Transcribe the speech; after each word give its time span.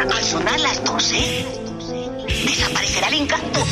Al 0.00 0.22
sonar 0.24 0.60
las 0.60 0.84
12, 0.84 1.44
desaparecerá 2.46 3.08
el 3.08 3.14
encanto 3.14 3.66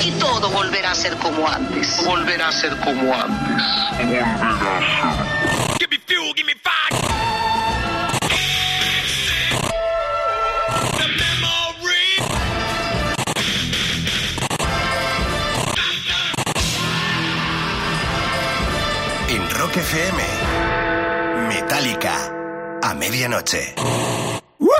y 0.00 0.10
todo 0.12 0.50
volverá 0.50 0.90
a 0.90 0.94
ser 0.94 1.16
como 1.18 1.46
antes. 1.48 2.04
Volverá 2.04 2.48
a 2.48 2.52
ser 2.52 2.76
como 2.78 3.14
antes. 3.14 3.62
Volverá 3.96 4.34
a 4.34 5.16
ser. 5.16 5.78
Give 5.78 5.88
me 5.88 5.98
fuel, 6.04 6.34
give 6.34 6.46
me 6.46 6.54
fire. 6.54 6.98
En 19.28 19.50
Rock 19.50 19.76
FM, 19.76 20.22
Metallica, 21.48 22.32
a 22.82 22.94
medianoche. 22.94 23.74
¡Uh! 23.78 24.72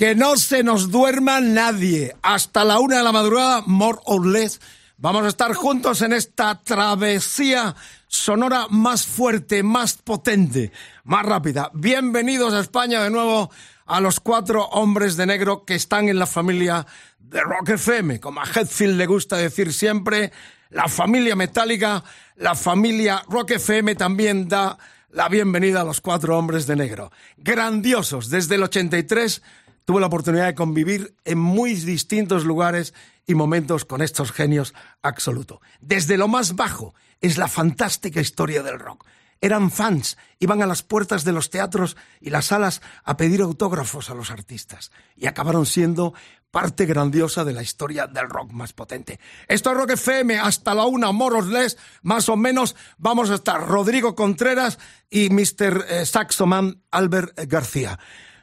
Que 0.00 0.14
no 0.14 0.38
se 0.38 0.62
nos 0.62 0.90
duerma 0.90 1.42
nadie. 1.42 2.16
Hasta 2.22 2.64
la 2.64 2.80
una 2.80 2.96
de 2.96 3.02
la 3.02 3.12
madrugada, 3.12 3.62
more 3.66 3.98
or 4.06 4.26
less, 4.26 4.58
vamos 4.96 5.24
a 5.24 5.28
estar 5.28 5.52
juntos 5.52 6.00
en 6.00 6.14
esta 6.14 6.58
travesía 6.62 7.76
sonora 8.08 8.66
más 8.70 9.04
fuerte, 9.04 9.62
más 9.62 9.98
potente, 9.98 10.72
más 11.04 11.26
rápida. 11.26 11.70
Bienvenidos 11.74 12.54
a 12.54 12.60
España 12.60 13.02
de 13.02 13.10
nuevo 13.10 13.50
a 13.84 14.00
los 14.00 14.20
cuatro 14.20 14.64
hombres 14.68 15.18
de 15.18 15.26
negro 15.26 15.66
que 15.66 15.74
están 15.74 16.08
en 16.08 16.18
la 16.18 16.26
familia 16.26 16.86
de 17.18 17.42
Rock 17.42 17.68
FM, 17.68 18.20
como 18.20 18.40
a 18.40 18.44
Hetfield 18.46 18.96
le 18.96 19.04
gusta 19.04 19.36
decir 19.36 19.70
siempre, 19.70 20.32
la 20.70 20.88
familia 20.88 21.36
metálica, 21.36 22.02
la 22.36 22.54
familia 22.54 23.22
Rock 23.28 23.50
FM 23.50 23.96
también 23.96 24.48
da 24.48 24.78
la 25.12 25.28
bienvenida 25.28 25.80
a 25.80 25.84
los 25.84 26.00
cuatro 26.00 26.38
hombres 26.38 26.66
de 26.66 26.76
negro. 26.76 27.10
Grandiosos, 27.36 28.30
desde 28.30 28.54
el 28.54 28.62
83 28.62 29.42
tuve 29.90 30.00
la 30.00 30.06
oportunidad 30.06 30.46
de 30.46 30.54
convivir 30.54 31.16
en 31.24 31.38
muy 31.40 31.74
distintos 31.74 32.44
lugares 32.44 32.94
y 33.26 33.34
momentos 33.34 33.84
con 33.84 34.02
estos 34.02 34.30
genios 34.30 34.72
absoluto. 35.02 35.60
Desde 35.80 36.16
lo 36.16 36.28
más 36.28 36.54
bajo 36.54 36.94
es 37.20 37.38
la 37.38 37.48
fantástica 37.48 38.20
historia 38.20 38.62
del 38.62 38.78
rock. 38.78 39.04
Eran 39.40 39.72
fans, 39.72 40.16
iban 40.38 40.62
a 40.62 40.66
las 40.68 40.84
puertas 40.84 41.24
de 41.24 41.32
los 41.32 41.50
teatros 41.50 41.96
y 42.20 42.30
las 42.30 42.44
salas 42.44 42.82
a 43.02 43.16
pedir 43.16 43.40
autógrafos 43.40 44.10
a 44.10 44.14
los 44.14 44.30
artistas 44.30 44.92
y 45.16 45.26
acabaron 45.26 45.66
siendo 45.66 46.14
parte 46.52 46.86
grandiosa 46.86 47.44
de 47.44 47.52
la 47.52 47.62
historia 47.62 48.06
del 48.06 48.28
rock 48.28 48.52
más 48.52 48.72
potente. 48.72 49.18
Esto 49.48 49.72
es 49.72 49.76
Rock 49.76 49.90
FM, 49.90 50.38
hasta 50.38 50.72
la 50.72 50.84
una, 50.84 51.10
Morosles, 51.10 51.78
más 52.02 52.28
o 52.28 52.36
menos 52.36 52.76
vamos 52.96 53.28
a 53.30 53.34
estar 53.34 53.66
Rodrigo 53.66 54.14
Contreras 54.14 54.78
y 55.10 55.30
Mr. 55.30 55.84
eh, 55.88 56.06
Saxoman 56.06 56.80
Albert 56.92 57.36
García. 57.48 57.98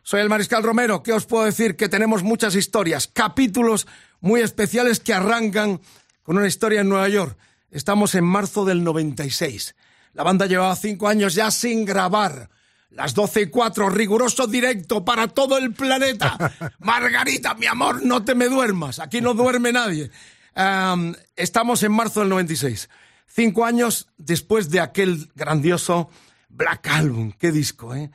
Soy 0.08 0.22
el 0.22 0.30
Mariscal 0.30 0.64
Romero, 0.64 1.04
¿qué 1.04 1.12
os 1.12 1.26
puedo 1.26 1.44
decir? 1.44 1.76
Que 1.76 1.90
tenemos 1.90 2.24
muchas 2.24 2.56
historias, 2.56 3.10
capítulos 3.12 3.88
muy 4.22 4.40
especiales 4.40 5.02
que 5.02 5.14
arrancan 5.14 5.82
con 6.24 6.38
una 6.38 6.48
historia 6.48 6.80
en 6.80 6.88
Nueva 6.88 7.10
York. 7.10 7.38
Estamos 7.72 8.16
en 8.16 8.24
marzo 8.24 8.64
del 8.64 8.86
96. 8.86 9.76
La 10.14 10.24
banda 10.24 10.46
llevaba 10.46 10.74
cinco 10.78 11.10
años 11.10 11.36
ya 11.36 11.52
sin 11.52 11.84
grabar. 11.84 12.50
Las 12.90 13.16
doce 13.16 13.42
y 13.42 13.48
cuatro, 13.48 13.90
riguroso 13.90 14.48
directo 14.48 15.04
para 15.04 15.28
todo 15.28 15.58
el 15.58 15.74
planeta. 15.74 16.38
Margarita, 16.80 17.54
mi 17.56 17.66
amor, 17.66 18.02
no 18.02 18.24
te 18.24 18.34
me 18.34 18.48
duermas. 18.48 19.00
Aquí 19.00 19.20
no 19.20 19.34
duerme 19.34 19.74
nadie. 19.74 20.10
Um, 20.56 21.16
estamos 21.36 21.84
en 21.84 21.92
marzo 21.92 22.22
del 22.22 22.30
96. 22.30 22.88
Cinco 23.28 23.66
años 23.66 24.08
después 24.18 24.70
de 24.70 24.80
aquel 24.80 25.30
grandioso 25.36 26.10
Black 26.48 26.88
Album. 26.88 27.34
Qué 27.38 27.52
disco, 27.52 27.94
¿eh? 27.94 28.10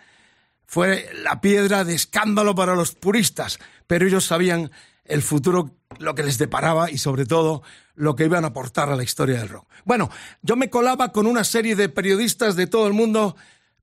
Fue 0.73 1.11
la 1.23 1.43
piedra 1.43 1.85
de 1.85 1.95
escándalo 1.95 2.55
para 2.55 2.75
los 2.75 2.95
puristas, 2.95 3.59
pero 3.87 4.07
ellos 4.07 4.25
sabían 4.25 4.71
el 5.05 5.21
futuro, 5.21 5.77
lo 5.99 6.15
que 6.15 6.23
les 6.23 6.39
deparaba 6.39 6.91
y 6.91 6.97
sobre 6.97 7.27
todo 7.27 7.63
lo 7.95 8.17
que 8.17 8.25
iban 8.25 8.45
a 8.45 8.49
aportar 8.49 8.89
a 8.89 8.97
la 8.97 9.03
historia 9.03 9.39
del 9.39 9.51
rock. 9.51 9.69
Bueno, 9.85 10.09
yo 10.41 10.57
me 10.57 10.71
colaba 10.71 11.13
con 11.13 11.27
una 11.27 11.45
serie 11.45 11.77
de 11.77 11.91
periodistas 11.91 12.57
de 12.57 12.67
todo 12.67 12.87
el 12.87 12.95
mundo 12.95 13.37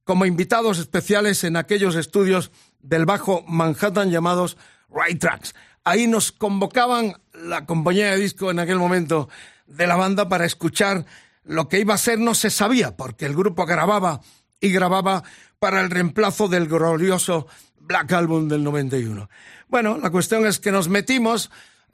como 0.04 0.26
invitados 0.26 0.80
especiales 0.80 1.44
en 1.44 1.58
aquellos 1.58 1.94
estudios 1.94 2.50
del 2.80 3.06
Bajo 3.06 3.44
Manhattan 3.48 4.10
llamados 4.10 4.58
Right 4.90 5.20
Tracks. 5.20 5.54
Ahí 5.84 6.08
nos 6.08 6.32
convocaban 6.32 7.22
la 7.34 7.68
compañía 7.68 8.10
de 8.10 8.18
disco 8.18 8.50
en 8.50 8.58
aquel 8.58 8.80
momento 8.80 9.30
de 9.68 9.86
la 9.86 9.96
banda 9.96 10.28
para 10.28 10.46
escuchar 10.46 11.06
lo 11.44 11.70
que 11.70 11.82
iba 11.82 11.94
a 11.94 12.00
ser 12.00 12.18
no 12.18 12.34
se 12.34 12.50
sabía, 12.50 12.98
porque 12.98 13.28
el 13.28 13.36
grupo 13.36 13.68
grababa 13.68 14.22
y 14.60 14.72
grababa 14.72 15.24
para 15.60 15.82
el 15.82 15.90
reemplazo 15.90 16.48
del 16.48 16.68
glorioso 16.68 17.48
Black 17.80 18.14
Album 18.14 18.48
del 18.48 18.64
91. 18.64 19.30
Bueno, 19.68 19.98
la 19.98 20.10
cuestión 20.10 20.46
es 20.46 20.60
que 20.60 20.72
nos 20.72 20.90
metimos, 20.90 21.52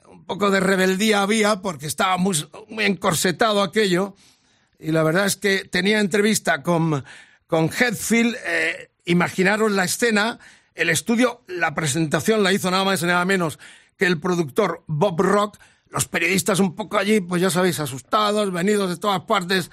un 0.08 0.24
poco 0.24 0.50
de 0.50 0.60
rebeldía 0.60 1.22
había, 1.22 1.62
porque 1.62 1.86
estaba 1.86 2.16
muy, 2.16 2.36
muy 2.68 2.84
encorsetado 2.84 3.62
aquello, 3.62 4.14
y 4.78 4.92
la 4.92 5.02
verdad 5.02 5.26
es 5.26 5.36
que 5.36 5.64
tenía 5.64 6.00
entrevista 6.00 6.62
con, 6.62 7.04
con 7.46 7.70
Hetfield, 7.70 8.36
eh, 8.46 8.90
imaginaros 9.04 9.72
la 9.72 9.84
escena, 9.84 10.38
el 10.74 10.90
estudio, 10.90 11.42
la 11.48 11.74
presentación 11.74 12.42
la 12.42 12.52
hizo 12.52 12.70
nada 12.70 12.84
más 12.84 13.02
y 13.02 13.06
nada 13.06 13.24
menos 13.24 13.58
que 13.96 14.04
el 14.04 14.20
productor 14.20 14.84
Bob 14.86 15.20
Rock, 15.20 15.58
los 15.88 16.06
periodistas 16.06 16.60
un 16.60 16.74
poco 16.74 16.98
allí, 16.98 17.20
pues 17.20 17.40
ya 17.40 17.50
sabéis, 17.50 17.80
asustados, 17.80 18.52
venidos 18.52 18.90
de 18.90 18.96
todas 18.98 19.22
partes, 19.22 19.70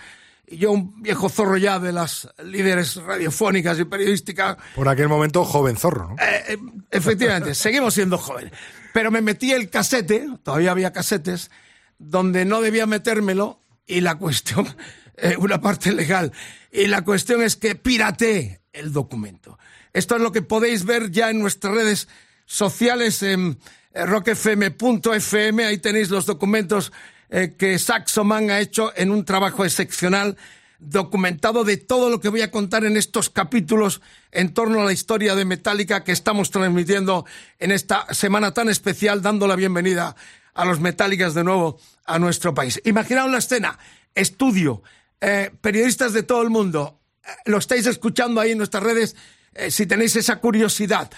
y 0.53 0.57
yo 0.57 0.71
un 0.71 1.01
viejo 1.01 1.29
zorro 1.29 1.57
ya 1.57 1.79
de 1.79 1.91
las 1.91 2.29
líderes 2.43 2.97
radiofónicas 2.97 3.79
y 3.79 3.85
periodísticas. 3.85 4.57
Por 4.75 4.87
aquel 4.87 5.09
momento, 5.09 5.43
joven 5.43 5.77
zorro, 5.77 6.09
¿no? 6.09 6.15
Eh, 6.23 6.43
eh, 6.49 6.57
efectivamente, 6.91 7.55
seguimos 7.55 7.95
siendo 7.95 8.19
jóvenes. 8.19 8.53
Pero 8.93 9.09
me 9.09 9.21
metí 9.21 9.51
el 9.51 9.71
casete, 9.71 10.27
todavía 10.43 10.69
había 10.69 10.93
casetes, 10.93 11.49
donde 11.97 12.45
no 12.45 12.61
debía 12.61 12.85
metérmelo, 12.85 13.61
y 13.87 14.01
la 14.01 14.15
cuestión, 14.15 14.67
eh, 15.17 15.35
una 15.39 15.59
parte 15.59 15.91
legal, 15.91 16.31
y 16.71 16.85
la 16.85 17.03
cuestión 17.03 17.41
es 17.41 17.55
que 17.55 17.73
pirateé 17.73 18.61
el 18.73 18.93
documento. 18.93 19.57
Esto 19.91 20.17
es 20.17 20.21
lo 20.21 20.31
que 20.31 20.43
podéis 20.43 20.85
ver 20.85 21.09
ya 21.09 21.31
en 21.31 21.39
nuestras 21.39 21.73
redes 21.73 22.07
sociales 22.45 23.23
en 23.23 23.57
rockfm.fm, 23.95 25.65
ahí 25.65 25.77
tenéis 25.79 26.09
los 26.09 26.25
documentos 26.27 26.91
eh, 27.33 27.55
que 27.57 27.79
Saxoman 27.79 28.51
ha 28.51 28.59
hecho 28.59 28.93
en 28.95 29.09
un 29.09 29.25
trabajo 29.25 29.65
excepcional 29.65 30.37
documentado 30.79 31.63
de 31.63 31.77
todo 31.77 32.09
lo 32.09 32.19
que 32.19 32.29
voy 32.29 32.41
a 32.41 32.51
contar 32.51 32.85
en 32.85 32.95
estos 32.95 33.29
capítulos 33.29 34.01
en 34.31 34.53
torno 34.53 34.81
a 34.81 34.85
la 34.85 34.93
historia 34.93 35.33
de 35.33 35.43
Metallica 35.43 36.03
que 36.03 36.11
estamos 36.11 36.51
transmitiendo 36.51 37.25
en 37.57 37.71
esta 37.71 38.05
semana 38.13 38.53
tan 38.53 38.69
especial, 38.69 39.21
dando 39.21 39.47
la 39.47 39.55
bienvenida 39.55 40.15
a 40.53 40.65
los 40.65 40.79
Metallicas 40.79 41.33
de 41.33 41.43
nuevo 41.43 41.79
a 42.05 42.19
nuestro 42.19 42.53
país. 42.53 42.79
Imaginaos 42.85 43.31
la 43.31 43.39
escena, 43.39 43.79
estudio, 44.13 44.83
eh, 45.21 45.51
periodistas 45.59 46.13
de 46.13 46.21
todo 46.21 46.43
el 46.43 46.51
mundo, 46.51 46.99
eh, 47.23 47.29
lo 47.45 47.57
estáis 47.57 47.87
escuchando 47.87 48.41
ahí 48.41 48.51
en 48.51 48.59
nuestras 48.59 48.83
redes, 48.83 49.15
eh, 49.53 49.71
si 49.71 49.87
tenéis 49.87 50.15
esa 50.15 50.35
curiosidad, 50.37 51.09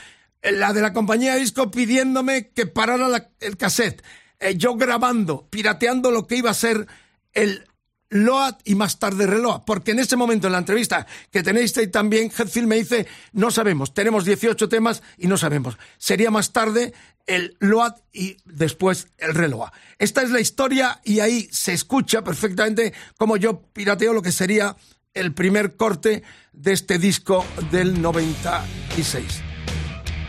la 0.42 0.72
de 0.72 0.82
la 0.82 0.94
compañía 0.94 1.34
de 1.34 1.40
disco 1.40 1.72
pidiéndome 1.72 2.50
que 2.50 2.68
parara 2.68 3.32
el 3.42 3.58
cassette, 3.58 4.02
Eh, 4.46 4.58
yo 4.58 4.76
grabando, 4.76 5.48
pirateando 5.50 6.12
lo 6.12 6.28
que 6.28 6.36
iba 6.36 6.52
a 6.52 6.54
ser 6.54 6.86
el 7.34 7.66
Load 8.10 8.58
y 8.64 8.76
más 8.76 9.00
tarde 9.00 9.26
Reload, 9.26 9.64
porque 9.66 9.90
en 9.90 9.98
ese 9.98 10.16
momento 10.16 10.46
en 10.46 10.54
la 10.54 10.60
entrevista 10.60 11.08
que 11.32 11.42
tenéis 11.42 11.74
también, 11.92 12.30
Hetfield 12.30 12.68
me 12.68 12.76
dice, 12.76 13.08
no 13.34 13.50
sabemos, 13.50 13.96
tenemos 13.96 14.24
18 14.24 14.70
temas 14.70 15.02
y 15.18 15.26
no 15.26 15.38
sabemos. 15.38 15.80
Sería 15.98 16.30
más 16.30 16.54
tarde 16.54 16.94
el 17.26 17.58
Load 17.60 17.96
y 18.14 18.38
después 18.46 19.08
el 19.18 19.34
Reload. 19.34 19.72
Esta 19.98 20.22
es 20.22 20.30
la 20.30 20.40
historia 20.40 21.02
y 21.04 21.22
ahí 21.22 21.50
se 21.52 21.74
escucha 21.74 22.24
perfectamente 22.24 22.94
cómo 23.18 23.38
yo 23.38 23.64
pirateo 23.74 24.14
lo 24.14 24.22
que 24.22 24.32
sería 24.32 24.78
el 25.16 25.34
primer 25.34 25.76
corte 25.76 26.22
de 26.54 26.72
este 26.72 27.00
disco 27.00 27.44
del 27.72 28.00
96. 28.00 29.45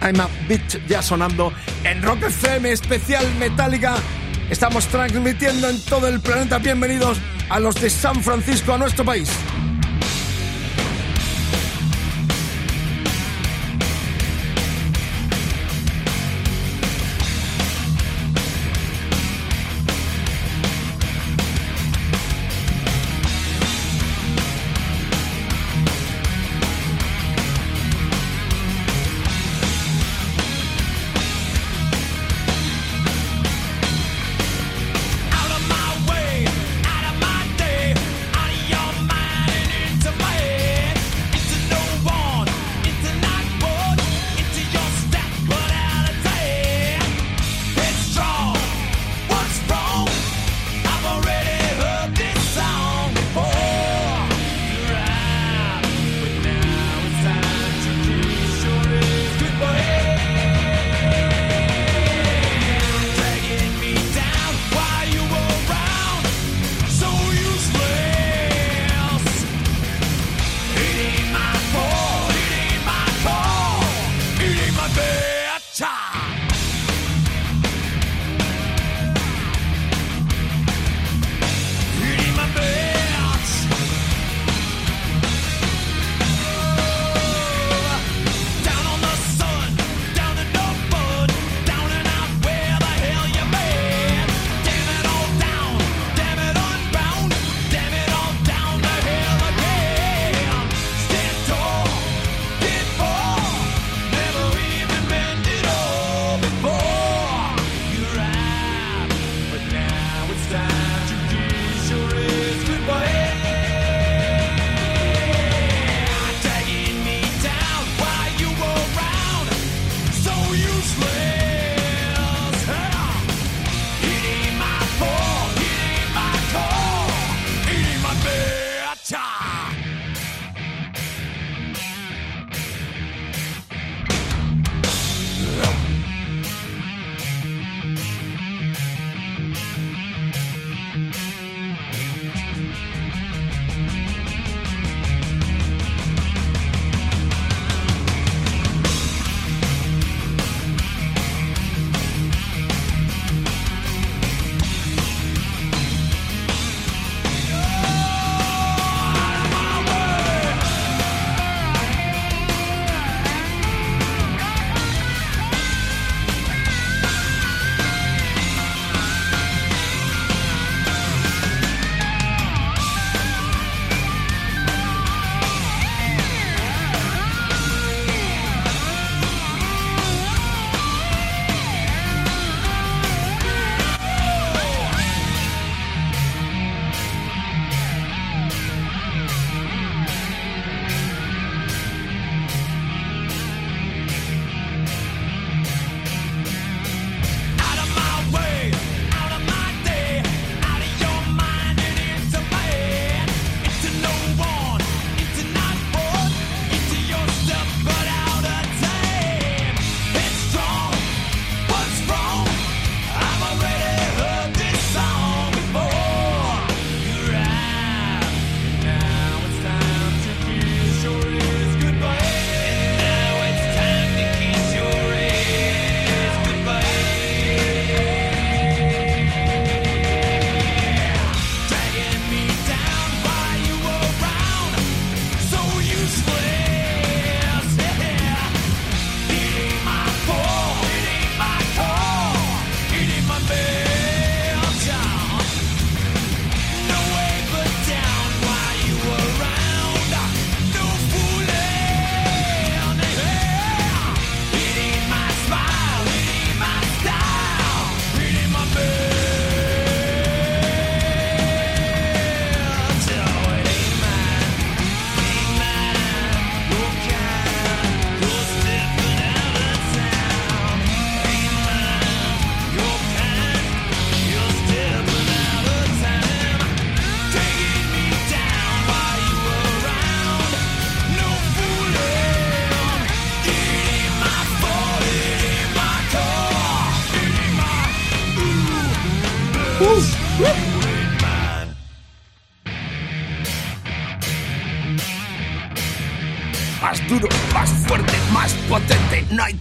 I'm 0.00 0.20
a 0.20 0.28
Bitch 0.48 0.84
ya 0.86 1.02
sonando 1.02 1.52
en 1.84 2.02
Rock 2.02 2.24
FM 2.24 2.70
especial 2.70 3.24
Metallica. 3.38 3.96
Estamos 4.50 4.86
transmitiendo 4.86 5.68
en 5.68 5.80
todo 5.84 6.08
el 6.08 6.20
planeta. 6.20 6.58
Bienvenidos 6.58 7.18
a 7.48 7.58
los 7.58 7.74
de 7.80 7.90
San 7.90 8.22
Francisco, 8.22 8.74
a 8.74 8.78
nuestro 8.78 9.04
país. 9.04 9.30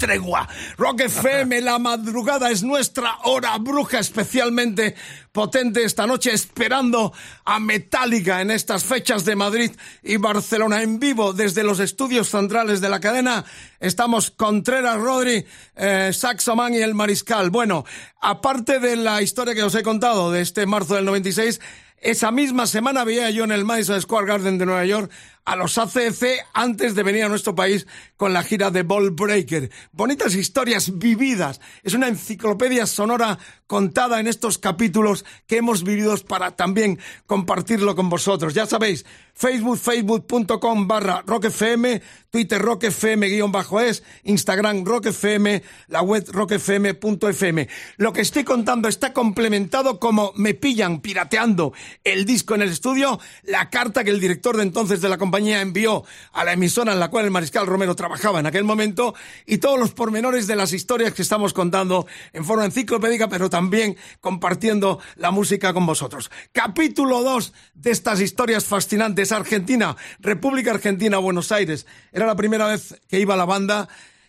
Tregua. 0.05 0.47
Rock 0.77 1.01
FM, 1.01 1.61
la 1.61 1.79
madrugada 1.79 2.51
es 2.51 2.61
nuestra 2.61 3.17
hora 3.23 3.57
bruja 3.57 3.97
especialmente 3.97 4.93
potente 5.31 5.83
esta 5.83 6.05
noche, 6.05 6.31
esperando 6.31 7.11
a 7.43 7.59
Metallica 7.59 8.39
en 8.39 8.51
estas 8.51 8.83
fechas 8.83 9.25
de 9.25 9.35
Madrid 9.35 9.71
y 10.03 10.17
Barcelona 10.17 10.83
en 10.83 10.99
vivo 10.99 11.33
desde 11.33 11.63
los 11.63 11.79
estudios 11.79 12.29
centrales 12.29 12.81
de 12.81 12.89
la 12.89 12.99
cadena. 12.99 13.45
Estamos 13.79 14.29
Contreras, 14.29 14.99
Rodri, 14.99 15.43
eh, 15.75 16.11
Saxoman 16.13 16.75
y 16.75 16.77
el 16.77 16.93
Mariscal. 16.93 17.49
Bueno, 17.49 17.83
aparte 18.21 18.79
de 18.79 18.95
la 18.97 19.23
historia 19.23 19.55
que 19.55 19.63
os 19.63 19.73
he 19.73 19.81
contado 19.81 20.31
de 20.31 20.41
este 20.41 20.67
marzo 20.67 20.93
del 20.93 21.05
96, 21.05 21.59
esa 21.97 22.29
misma 22.29 22.67
semana 22.67 23.03
veía 23.03 23.31
yo 23.31 23.43
en 23.43 23.51
el 23.51 23.65
Madison 23.65 23.99
Square 23.99 24.27
Garden 24.27 24.59
de 24.59 24.67
Nueva 24.67 24.85
York 24.85 25.11
a 25.45 25.55
los 25.55 25.77
ACC 25.77 26.25
antes 26.53 26.95
de 26.95 27.03
venir 27.03 27.23
a 27.23 27.29
nuestro 27.29 27.55
país 27.55 27.87
con 28.17 28.33
la 28.33 28.43
gira 28.43 28.71
de 28.71 28.83
Ball 28.83 29.11
Breaker. 29.11 29.69
Bonitas 29.91 30.33
historias 30.33 30.97
vividas. 30.97 31.61
Es 31.83 31.93
una 31.93 32.07
enciclopedia 32.07 32.87
sonora 32.87 33.37
contada 33.67 34.19
en 34.19 34.27
estos 34.27 34.57
capítulos 34.57 35.23
que 35.47 35.57
hemos 35.57 35.83
vivido 35.83 36.15
para 36.27 36.51
también 36.51 36.99
compartirlo 37.27 37.95
con 37.95 38.09
vosotros. 38.09 38.53
Ya 38.53 38.65
sabéis, 38.65 39.05
Facebook, 39.37 39.77
facebook.com 39.77 40.87
barra 40.87 41.21
rockfm, 41.27 42.01
Twitter 42.29 42.61
rockfm 42.61 43.27
guion 43.27 43.51
bajo 43.51 43.81
es, 43.81 44.01
Instagram 44.23 44.85
rockfm, 44.85 45.61
la 45.87 46.01
web 46.01 46.25
rockfm.fm. 46.31 47.67
Lo 47.97 48.13
que 48.13 48.21
estoy 48.21 48.45
contando 48.45 48.87
está 48.87 49.11
complementado 49.11 49.99
como 49.99 50.31
me 50.37 50.53
pillan 50.53 51.01
pirateando 51.01 51.73
el 52.05 52.25
disco 52.25 52.55
en 52.55 52.61
el 52.61 52.69
estudio, 52.69 53.19
la 53.43 53.69
carta 53.69 54.05
que 54.05 54.11
el 54.11 54.21
director 54.21 54.55
de 54.55 54.63
entonces 54.63 55.01
de 55.01 55.09
la 55.09 55.17
compañía 55.17 55.59
envió 55.59 56.05
a 56.31 56.45
la 56.45 56.53
emisora 56.53 56.93
en 56.93 57.01
la 57.01 57.09
cual 57.09 57.25
el 57.25 57.31
mariscal 57.31 57.67
Romero 57.67 57.93
trabajaba 57.93 58.39
en 58.39 58.45
aquel 58.45 58.63
momento 58.63 59.15
y 59.45 59.57
todos 59.57 59.77
los 59.77 59.91
pormenores 59.91 60.47
de 60.47 60.55
las 60.55 60.71
historias 60.71 61.13
que 61.13 61.23
estamos 61.23 61.51
contando 61.51 62.07
en 62.31 62.45
forma 62.45 62.63
enciclopédica, 62.63 63.27
pero 63.27 63.49
también 63.49 63.97
compartiendo 64.21 64.99
la 65.17 65.31
música 65.31 65.73
con 65.73 65.85
vosotros. 65.85 66.31
Capítulo 66.53 67.21
2 67.21 67.53
de 67.73 67.91
estas 67.91 68.21
historias 68.21 68.63
fascinantes. 68.63 69.24
Argentina, 69.31 69.95
República 70.19 70.71
Argentina, 70.71 71.17
Buenos 71.17 71.51
Aires. 71.51 71.85
Era 72.11 72.25
la 72.25 72.35
primera 72.35 72.67
vez 72.67 72.99
que 73.07 73.19
iba 73.19 73.35
la 73.35 73.45
banda 73.45 73.87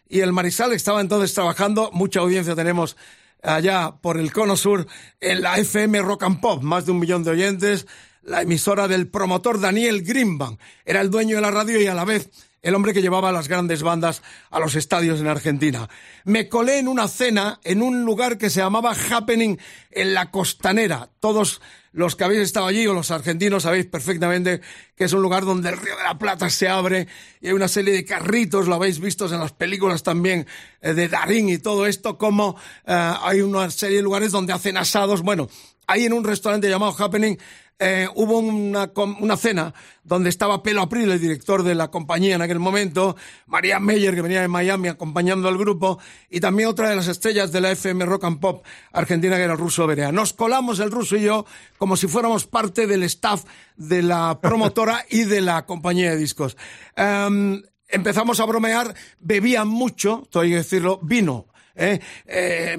y 0.08 0.20
el 0.20 0.32
mariscal 0.32 0.72
estaba 0.72 1.00
entonces 1.00 1.34
trabajando. 1.34 1.90
Mucha 1.92 2.20
audiencia 2.20 2.54
tenemos 2.54 2.96
allá 3.42 3.92
por 4.00 4.18
el 4.18 4.32
cono 4.32 4.56
sur 4.56 4.86
en 5.20 5.42
la 5.42 5.58
FM 5.58 6.02
Rock 6.02 6.24
and 6.24 6.40
Pop, 6.40 6.62
más 6.62 6.86
de 6.86 6.92
un 6.92 7.00
millón 7.00 7.24
de 7.24 7.30
oyentes 7.30 7.86
la 8.26 8.42
emisora 8.42 8.88
del 8.88 9.08
promotor 9.08 9.60
Daniel 9.60 10.02
Greenbank. 10.02 10.60
Era 10.84 11.00
el 11.00 11.10
dueño 11.10 11.36
de 11.36 11.42
la 11.42 11.50
radio 11.50 11.80
y 11.80 11.86
a 11.86 11.94
la 11.94 12.04
vez 12.04 12.28
el 12.66 12.74
hombre 12.74 12.92
que 12.92 13.00
llevaba 13.00 13.30
las 13.30 13.46
grandes 13.46 13.84
bandas 13.84 14.22
a 14.50 14.58
los 14.58 14.74
estadios 14.74 15.20
en 15.20 15.28
Argentina. 15.28 15.88
Me 16.24 16.48
colé 16.48 16.80
en 16.80 16.88
una 16.88 17.06
cena 17.06 17.60
en 17.62 17.80
un 17.80 18.04
lugar 18.04 18.38
que 18.38 18.50
se 18.50 18.58
llamaba 18.58 18.92
Happening 18.92 19.56
en 19.92 20.14
la 20.14 20.32
Costanera. 20.32 21.08
Todos 21.20 21.60
los 21.92 22.16
que 22.16 22.24
habéis 22.24 22.40
estado 22.40 22.66
allí 22.66 22.84
o 22.88 22.92
los 22.92 23.12
argentinos 23.12 23.62
sabéis 23.62 23.86
perfectamente 23.86 24.62
que 24.96 25.04
es 25.04 25.12
un 25.12 25.22
lugar 25.22 25.44
donde 25.44 25.68
el 25.68 25.76
Río 25.76 25.96
de 25.96 26.02
la 26.02 26.18
Plata 26.18 26.50
se 26.50 26.68
abre 26.68 27.06
y 27.40 27.46
hay 27.46 27.52
una 27.52 27.68
serie 27.68 27.94
de 27.94 28.04
carritos, 28.04 28.66
lo 28.66 28.74
habéis 28.74 28.98
visto 28.98 29.32
en 29.32 29.38
las 29.38 29.52
películas 29.52 30.02
también 30.02 30.44
eh, 30.80 30.92
de 30.92 31.06
Darín 31.06 31.48
y 31.48 31.58
todo 31.58 31.86
esto, 31.86 32.18
como 32.18 32.56
eh, 32.84 33.14
hay 33.22 33.42
una 33.42 33.70
serie 33.70 33.98
de 33.98 34.02
lugares 34.02 34.32
donde 34.32 34.52
hacen 34.52 34.76
asados. 34.76 35.22
Bueno, 35.22 35.48
ahí 35.86 36.04
en 36.04 36.12
un 36.12 36.24
restaurante 36.24 36.68
llamado 36.68 36.96
Happening 36.98 37.38
eh, 37.78 38.08
hubo 38.14 38.38
una, 38.38 38.90
una, 39.20 39.36
cena 39.36 39.74
donde 40.02 40.30
estaba 40.30 40.62
Pelo 40.62 40.80
April, 40.80 41.10
el 41.10 41.20
director 41.20 41.62
de 41.62 41.74
la 41.74 41.90
compañía 41.90 42.34
en 42.34 42.40
aquel 42.40 42.58
momento, 42.58 43.16
María 43.46 43.78
Meyer, 43.80 44.14
que 44.14 44.22
venía 44.22 44.40
de 44.40 44.48
Miami 44.48 44.88
acompañando 44.88 45.46
al 45.48 45.58
grupo, 45.58 45.98
y 46.30 46.40
también 46.40 46.70
otra 46.70 46.88
de 46.88 46.96
las 46.96 47.08
estrellas 47.08 47.52
de 47.52 47.60
la 47.60 47.70
FM 47.72 48.06
Rock 48.06 48.24
and 48.24 48.40
Pop 48.40 48.64
argentina, 48.92 49.36
que 49.36 49.42
era 49.42 49.52
el 49.52 49.58
ruso 49.58 49.86
Berea. 49.86 50.10
Nos 50.10 50.32
colamos 50.32 50.80
el 50.80 50.90
ruso 50.90 51.16
y 51.16 51.22
yo 51.22 51.44
como 51.76 51.96
si 51.96 52.06
fuéramos 52.06 52.46
parte 52.46 52.86
del 52.86 53.02
staff 53.02 53.44
de 53.76 54.02
la 54.02 54.40
promotora 54.40 55.04
y 55.10 55.24
de 55.24 55.42
la 55.42 55.66
compañía 55.66 56.10
de 56.10 56.16
discos. 56.16 56.56
Em, 56.96 57.62
empezamos 57.88 58.40
a 58.40 58.46
bromear, 58.46 58.94
bebían 59.20 59.68
mucho, 59.68 60.26
tengo 60.30 60.44
que 60.44 60.56
decirlo, 60.56 60.98
vino 61.02 61.48
¿eh? 61.76 62.00
eh 62.26 62.76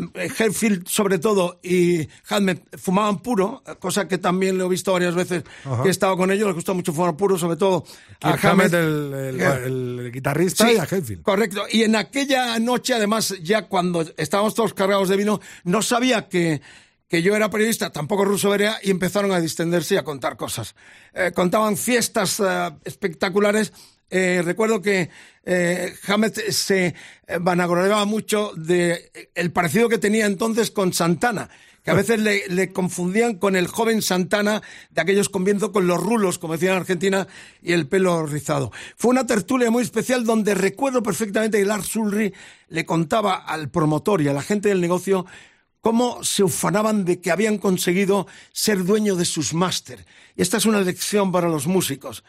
sobre 0.85 1.19
todo 1.19 1.59
y 1.63 2.07
Hammett 2.29 2.77
fumaban 2.77 3.19
puro, 3.19 3.63
cosa 3.79 4.07
que 4.07 4.17
también 4.17 4.57
lo 4.57 4.65
he 4.65 4.69
visto 4.69 4.93
varias 4.93 5.15
veces 5.15 5.43
que 5.83 5.87
he 5.87 5.91
estado 5.91 6.17
con 6.17 6.31
ellos, 6.31 6.47
les 6.47 6.55
gusta 6.55 6.73
mucho 6.73 6.93
fumar 6.93 7.15
puro, 7.15 7.37
sobre 7.37 7.57
todo 7.57 7.85
a 8.21 8.33
Hammett, 8.33 8.73
el, 8.73 10.11
guitarrista 10.11 10.71
y 10.71 10.77
a 10.77 10.83
Hetfield. 10.83 11.21
Correcto, 11.21 11.65
y 11.71 11.83
en 11.83 11.95
aquella 11.95 12.57
noche 12.59 12.93
además 12.93 13.35
ya 13.41 13.63
cuando 13.63 14.05
estábamos 14.17 14.53
todos 14.53 14.73
cargados 14.73 15.09
de 15.09 15.17
vino, 15.17 15.39
no 15.63 15.81
sabía 15.81 16.27
que 16.27 16.61
que 17.07 17.21
yo 17.21 17.35
era 17.35 17.49
periodista, 17.49 17.89
tampoco 17.89 18.25
ruso 18.25 18.49
vería, 18.49 18.79
y 18.83 18.91
empezaron 18.91 19.31
a 19.31 19.39
distenderse 19.39 19.95
y 19.95 19.97
a 19.97 20.03
contar 20.03 20.35
cosas. 20.35 20.75
Eh, 21.13 21.31
contaban 21.33 21.77
fiestas 21.77 22.39
eh, 22.39 22.71
espectaculares 22.83 23.71
eh, 24.09 24.41
recuerdo 24.43 24.81
que 24.81 25.09
eh, 25.43 25.93
Hammett 26.07 26.51
se 26.51 26.95
vanagloriaba 27.39 28.05
mucho 28.05 28.51
de 28.55 29.29
el 29.35 29.51
parecido 29.51 29.89
que 29.89 29.97
tenía 29.97 30.25
entonces 30.25 30.71
con 30.71 30.93
Santana, 30.93 31.49
que 31.87 31.91
a 31.91 31.93
veces 31.93 32.19
le, 32.19 32.73
confundían 32.73 33.35
con 33.35 33.55
el 33.55 33.67
joven 33.67 34.01
Santana 34.01 34.61
de 34.89 35.01
aquellos 35.01 35.29
comienzos 35.29 35.69
con 35.69 35.87
los 35.87 36.03
rulos, 36.03 36.37
como 36.37 36.51
decían 36.51 36.73
en 36.73 36.81
Argentina, 36.81 37.27
y 37.61 37.71
el 37.71 37.87
pelo 37.87 38.25
rizado. 38.25 38.73
Fue 38.97 39.11
una 39.11 39.25
tertulia 39.25 39.71
muy 39.71 39.83
especial 39.83 40.25
donde 40.25 40.53
recuerdo 40.53 41.01
perfectamente 41.01 41.59
que 41.59 41.65
Lars 41.65 41.95
Ulrich 41.95 42.35
le 42.67 42.85
contaba 42.85 43.35
al 43.35 43.69
promotor 43.69 44.21
y 44.21 44.27
a 44.27 44.33
la 44.33 44.41
gente 44.41 44.67
del 44.67 44.81
negocio 44.81 45.25
cómo 45.79 46.21
se 46.25 46.43
ufanaban 46.43 47.05
de 47.05 47.21
que 47.21 47.31
habían 47.31 47.57
conseguido 47.57 48.27
ser 48.51 48.83
dueño 48.83 49.15
de 49.15 49.23
sus 49.23 49.53
máster. 49.53 50.05
Y 50.35 50.41
esta 50.41 50.57
es 50.57 50.65
una 50.65 50.81
lección 50.81 51.31
para 51.31 51.47
los 51.47 51.67
músicos 51.67 52.25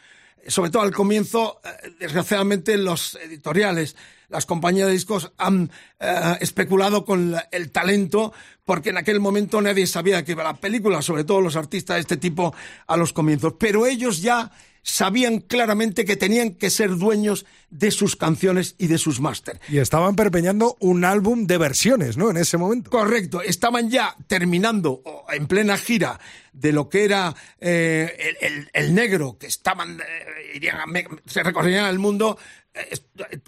sobre 0.48 0.70
todo 0.70 0.82
al 0.82 0.92
comienzo, 0.92 1.60
eh, 1.64 1.92
desgraciadamente 2.00 2.76
los 2.76 3.14
editoriales, 3.16 3.96
las 4.28 4.46
compañías 4.46 4.88
de 4.88 4.92
discos 4.92 5.32
han 5.38 5.70
eh, 6.00 6.36
especulado 6.40 7.04
con 7.04 7.36
el 7.50 7.70
talento 7.70 8.32
porque 8.64 8.90
en 8.90 8.98
aquel 8.98 9.20
momento 9.20 9.62
nadie 9.62 9.86
sabía 9.86 10.24
que 10.24 10.32
iba 10.32 10.44
la 10.44 10.54
película, 10.54 11.00
sobre 11.00 11.24
todo 11.24 11.40
los 11.40 11.56
artistas 11.56 11.96
de 11.96 12.00
este 12.02 12.16
tipo 12.18 12.54
a 12.86 12.96
los 12.96 13.14
comienzos. 13.14 13.54
Pero 13.58 13.86
ellos 13.86 14.20
ya 14.20 14.50
sabían 14.82 15.40
claramente 15.40 16.04
que 16.04 16.16
tenían 16.16 16.54
que 16.54 16.70
ser 16.70 16.96
dueños 16.96 17.46
de 17.70 17.90
sus 17.90 18.16
canciones 18.16 18.74
y 18.78 18.86
de 18.86 18.98
sus 18.98 19.20
máster. 19.20 19.60
Y 19.68 19.78
estaban 19.78 20.16
perpeñando 20.16 20.76
un 20.80 21.04
álbum 21.04 21.46
de 21.46 21.58
versiones, 21.58 22.16
¿no? 22.16 22.30
En 22.30 22.36
ese 22.36 22.56
momento. 22.56 22.90
Correcto, 22.90 23.42
estaban 23.42 23.90
ya 23.90 24.16
terminando 24.26 25.02
en 25.30 25.46
plena 25.46 25.76
gira 25.76 26.18
de 26.52 26.72
lo 26.72 26.88
que 26.88 27.04
era 27.04 27.34
eh, 27.60 28.34
el, 28.72 28.94
negro, 28.94 29.38
que 29.38 29.46
estaban, 29.46 30.00
eh, 30.00 31.04
se 31.26 31.42
recorrían 31.42 31.86
el 31.86 31.98
mundo 31.98 32.38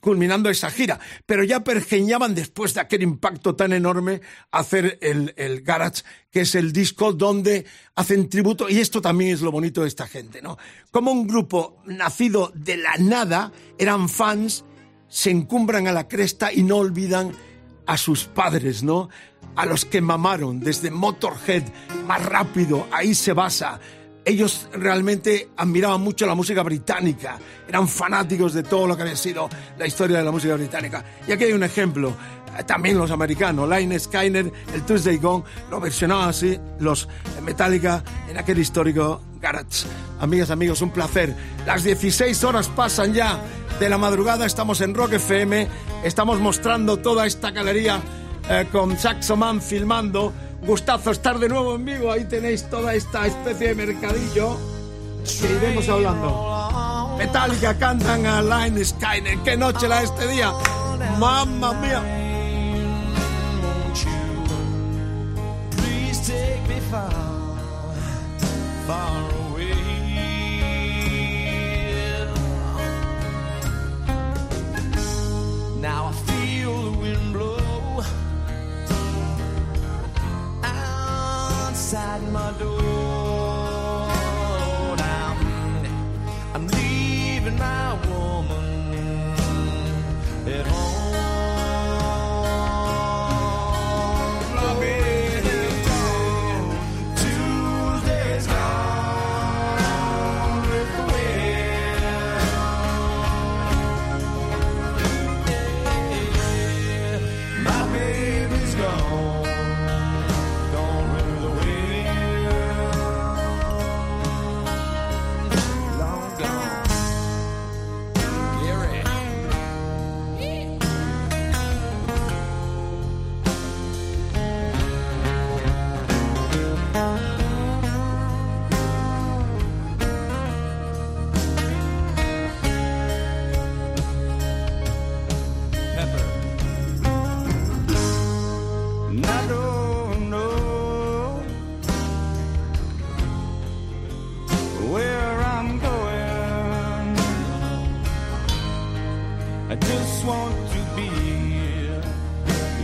culminando 0.01 0.51
esa 0.51 0.71
gira, 0.71 0.99
pero 1.27 1.45
ya 1.45 1.63
pergeñaban 1.63 2.35
después 2.35 2.75
de 2.75 2.81
aquel 2.81 3.03
impacto 3.03 3.55
tan 3.55 3.73
enorme 3.73 4.21
hacer 4.51 4.99
el, 5.01 5.35
el 5.37 5.63
Garage, 5.63 6.03
que 6.31 6.43
es 6.43 6.55
el 6.55 6.73
disco 6.73 7.13
donde 7.13 7.67
hacen 7.95 8.29
tributo, 8.29 8.69
y 8.69 8.79
esto 8.79 9.01
también 9.01 9.33
es 9.33 9.41
lo 9.41 9.53
bonito 9.53 9.83
de 9.83 9.89
esta 9.89 10.07
gente, 10.07 10.43
¿no? 10.43 10.59
Como 10.91 11.13
un 11.13 11.27
grupo 11.27 11.83
nacido 11.87 12.53
de 12.55 12.77
la 12.77 12.97
nada, 12.99 13.53
eran 13.79 14.09
fans, 14.11 14.65
se 15.09 15.31
encumbran 15.31 15.89
a 15.89 15.93
la 15.93 16.09
cresta 16.09 16.53
y 16.53 16.63
no 16.63 16.77
olvidan 16.77 17.33
a 17.87 17.97
sus 17.97 18.25
padres, 18.25 18.83
¿no? 18.83 19.09
A 19.57 19.67
los 19.67 19.85
que 19.85 20.01
mamaron 20.01 20.61
desde 20.61 20.91
Motorhead, 20.91 21.65
más 22.07 22.25
rápido, 22.25 22.87
ahí 22.93 23.15
se 23.15 23.33
basa 23.33 23.81
ellos 24.25 24.69
realmente 24.73 25.51
admiraban 25.57 26.01
mucho 26.01 26.27
la 26.27 26.35
música 26.35 26.63
británica, 26.63 27.39
eran 27.69 27.89
fanáticos 27.89 28.53
de 28.55 28.63
todo 28.63 28.87
lo 28.87 28.97
que 28.97 29.03
había 29.03 29.17
sido 29.17 29.49
la 29.79 29.87
historia 29.87 30.19
de 30.19 30.25
la 30.25 30.31
música 30.31 30.55
británica. 30.55 31.05
Y 31.27 31.33
aquí 31.33 31.45
hay 31.45 31.53
un 31.53 31.63
ejemplo, 31.63 32.15
eh, 32.59 32.65
también 32.65 32.99
los 32.99 33.11
americanos, 33.11 33.69
Line 33.69 33.99
Skyner, 33.99 34.53
el 34.75 34.83
Tuesday 34.83 35.17
Gong, 35.17 35.45
lo 35.71 35.81
versionaban 35.81 36.29
así 36.29 36.59
los 36.79 37.09
Metallica 37.43 38.03
en 38.29 38.39
aquel 38.39 38.59
histórico 38.59 39.23
Garage. 39.41 39.87
Amigas, 40.21 40.51
amigos, 40.51 40.83
un 40.83 40.91
placer. 40.91 41.35
Las 41.67 41.83
16 41.83 42.45
horas 42.45 42.69
pasan 42.69 43.15
ya 43.15 43.41
de 43.79 43.89
la 43.89 43.97
madrugada, 43.97 44.45
estamos 44.45 44.83
en 44.83 44.95
Rock 44.95 45.15
FM, 45.15 45.67
estamos 46.05 46.39
mostrando 46.41 46.99
toda 46.99 47.27
esta 47.27 47.51
galería 47.51 48.01
eh, 48.51 48.67
con 48.71 48.99
Saxo 48.99 49.37
Man 49.37 49.63
filmando 49.63 50.33
Gustazo 50.63 51.11
estar 51.11 51.39
de 51.39 51.49
nuevo 51.49 51.75
en 51.75 51.85
vivo. 51.85 52.13
Ahí 52.13 52.25
tenéis 52.25 52.69
toda 52.69 52.95
esta 52.95 53.27
especie 53.27 53.69
de 53.69 53.75
mercadillo 53.75 54.57
que 55.25 55.53
iremos 55.53 55.89
hablando. 55.89 57.17
Metallica 57.19 57.77
cantan 57.79 58.27
a 58.27 58.43
Line 58.43 58.85
Skynet. 58.85 59.43
¡Qué 59.43 59.57
noche 59.57 59.89
la 59.89 60.03
este 60.03 60.27
día! 60.29 60.53
¡Mamma 61.19 61.73
mía! 61.75 62.03
Now 75.81 76.13
outside 81.93 82.23
my 82.33 82.53
door. 82.53 83.10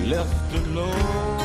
left 0.08 0.54
alone. 0.54 1.38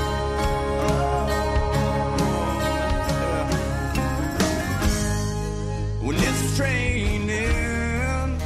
When 6.03 6.15
this 6.15 6.57
train 6.57 7.29
ends, 7.29 8.43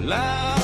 life 0.00 0.61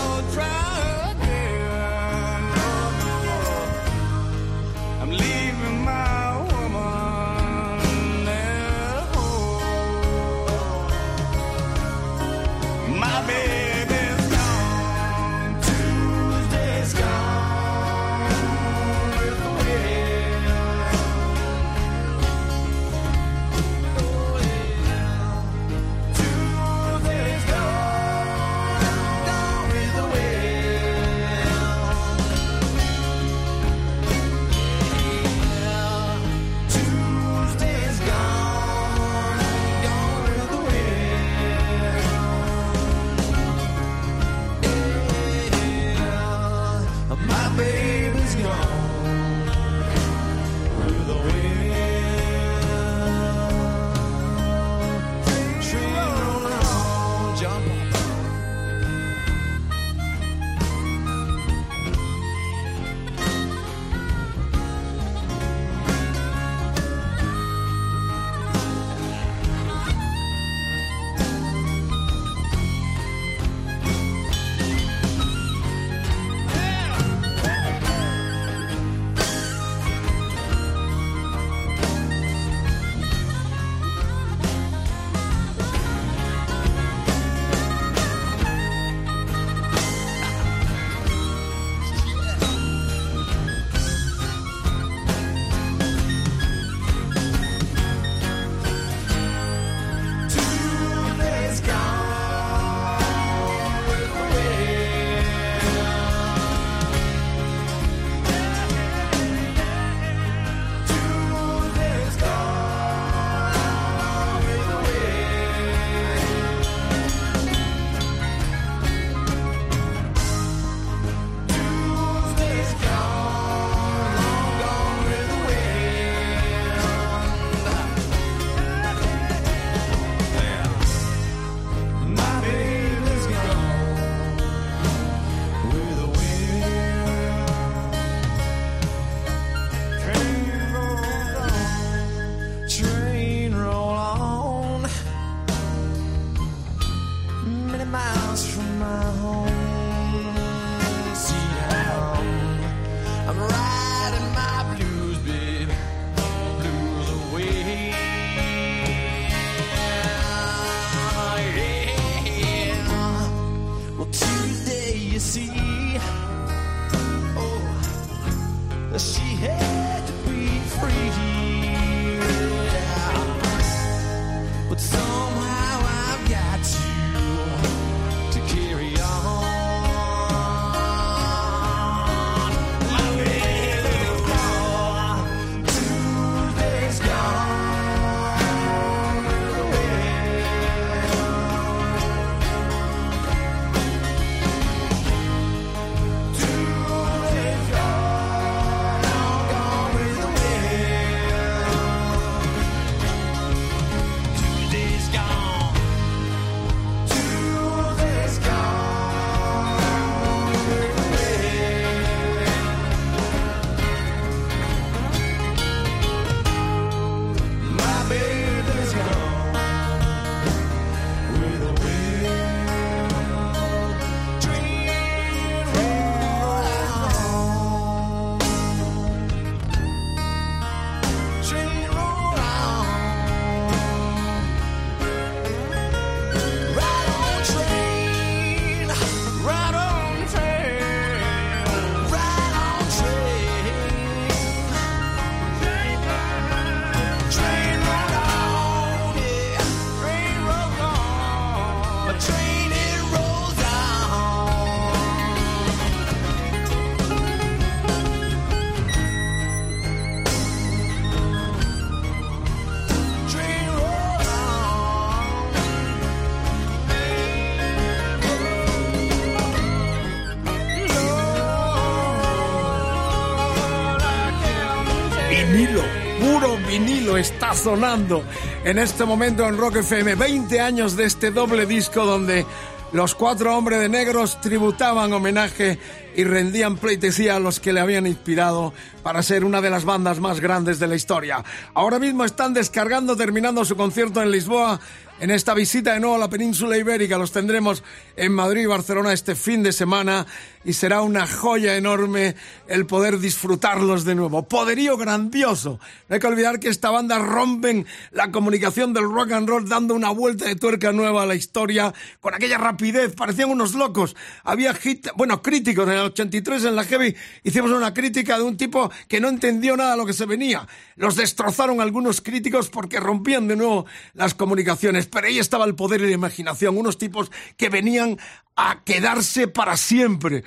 sonando 277.54 278.22
en 278.64 278.78
este 278.78 279.04
momento 279.04 279.46
en 279.46 279.56
Rock 279.56 279.76
FM. 279.76 280.14
20 280.14 280.61
años 280.61 280.96
de 280.96 281.04
este 281.04 281.30
doble 281.30 281.66
disco 281.66 282.04
donde 282.04 282.44
los 282.92 283.14
cuatro 283.14 283.56
hombres 283.56 283.80
de 283.80 283.88
negros 283.88 284.40
tributaban 284.40 285.12
homenaje 285.12 285.78
y 286.16 286.24
rendían 286.24 286.76
pleitesía 286.76 287.37
a 287.37 287.40
los 287.40 287.61
que 287.61 287.72
le 287.72 287.80
habían 287.80 288.06
inspirado 288.06 288.72
para 289.02 289.22
ser 289.22 289.44
una 289.44 289.61
de 289.61 289.70
las 289.70 289.84
bandas 289.84 290.20
más 290.20 290.40
grandes 290.40 290.78
de 290.78 290.87
la 290.88 290.96
historia. 290.96 291.44
Ahora 291.74 291.98
mismo 291.98 292.24
están 292.24 292.54
descargando, 292.54 293.16
terminando 293.16 293.64
su 293.64 293.76
concierto 293.76 294.22
en 294.22 294.30
Lisboa. 294.30 294.80
En 295.20 295.33
esta 295.33 295.52
visita 295.52 295.94
de 295.94 296.00
nuevo 296.00 296.14
a 296.14 296.18
la 296.18 296.31
península 296.31 296.78
ibérica 296.78 297.18
los 297.18 297.33
tendremos 297.33 297.83
en 298.14 298.31
Madrid 298.31 298.62
y 298.62 298.66
Barcelona 298.66 299.12
este 299.12 299.35
fin 299.35 299.64
de 299.64 299.72
semana 299.72 300.28
y 300.64 300.74
será 300.74 301.02
una 301.02 301.26
joya 301.26 301.76
enorme 301.76 302.37
el 302.68 302.87
poder 302.87 303.18
disfrutarlos 303.18 304.04
de 304.04 304.14
nuevo. 304.14 304.46
Poderío 304.46 304.96
grandioso. 304.96 305.81
No 306.09 306.14
hay 306.14 306.20
que 306.20 306.26
olvidar 306.28 306.61
que 306.61 306.68
esta 306.68 306.90
banda 306.90 307.18
rompen 307.18 307.85
la 308.12 308.31
comunicación 308.31 308.92
del 308.92 309.11
rock 309.11 309.33
and 309.33 309.48
roll 309.48 309.68
dando 309.68 309.94
una 309.94 310.11
vuelta 310.11 310.44
de 310.44 310.54
tuerca 310.54 310.92
nueva 310.92 311.24
a 311.24 311.26
la 311.26 311.35
historia 311.35 311.92
con 312.20 312.35
aquella 312.35 312.59
rapidez. 312.59 313.16
Parecían 313.16 313.50
unos 313.50 313.74
locos. 313.74 314.14
Había 314.44 314.72
hit, 314.74 315.09
bueno, 315.16 315.42
críticos 315.42 315.88
en 315.88 315.94
el 315.94 316.00
83 316.00 316.64
en 316.66 316.76
la 316.76 316.85
Heavy 316.85 317.16
hicimos 317.42 317.72
una 317.72 317.92
crítica 317.92 318.37
de 318.37 318.44
un 318.44 318.57
tipo 318.57 318.88
que 319.09 319.20
no 319.20 319.28
entendió 319.28 319.76
nada 319.76 319.96
lo 319.96 320.07
que 320.07 320.12
se 320.12 320.26
venía. 320.26 320.68
Los 320.94 321.16
destrozaron 321.16 321.81
algunos 321.81 322.20
críticos 322.20 322.68
porque 322.68 323.00
rompían 323.00 323.48
de 323.48 323.57
nuevo 323.57 323.87
las 324.14 324.35
comunicaciones. 324.35 325.08
Pero 325.11 325.27
ahí 325.27 325.38
estaba 325.38 325.64
el 325.64 325.75
poder 325.75 326.01
y 326.01 326.07
la 326.07 326.12
imaginación. 326.12 326.77
Unos 326.77 326.99
tipos 326.99 327.31
que 327.57 327.68
venían 327.68 328.18
a 328.57 328.83
quedarse 328.85 329.47
para 329.47 329.77
siempre, 329.77 330.44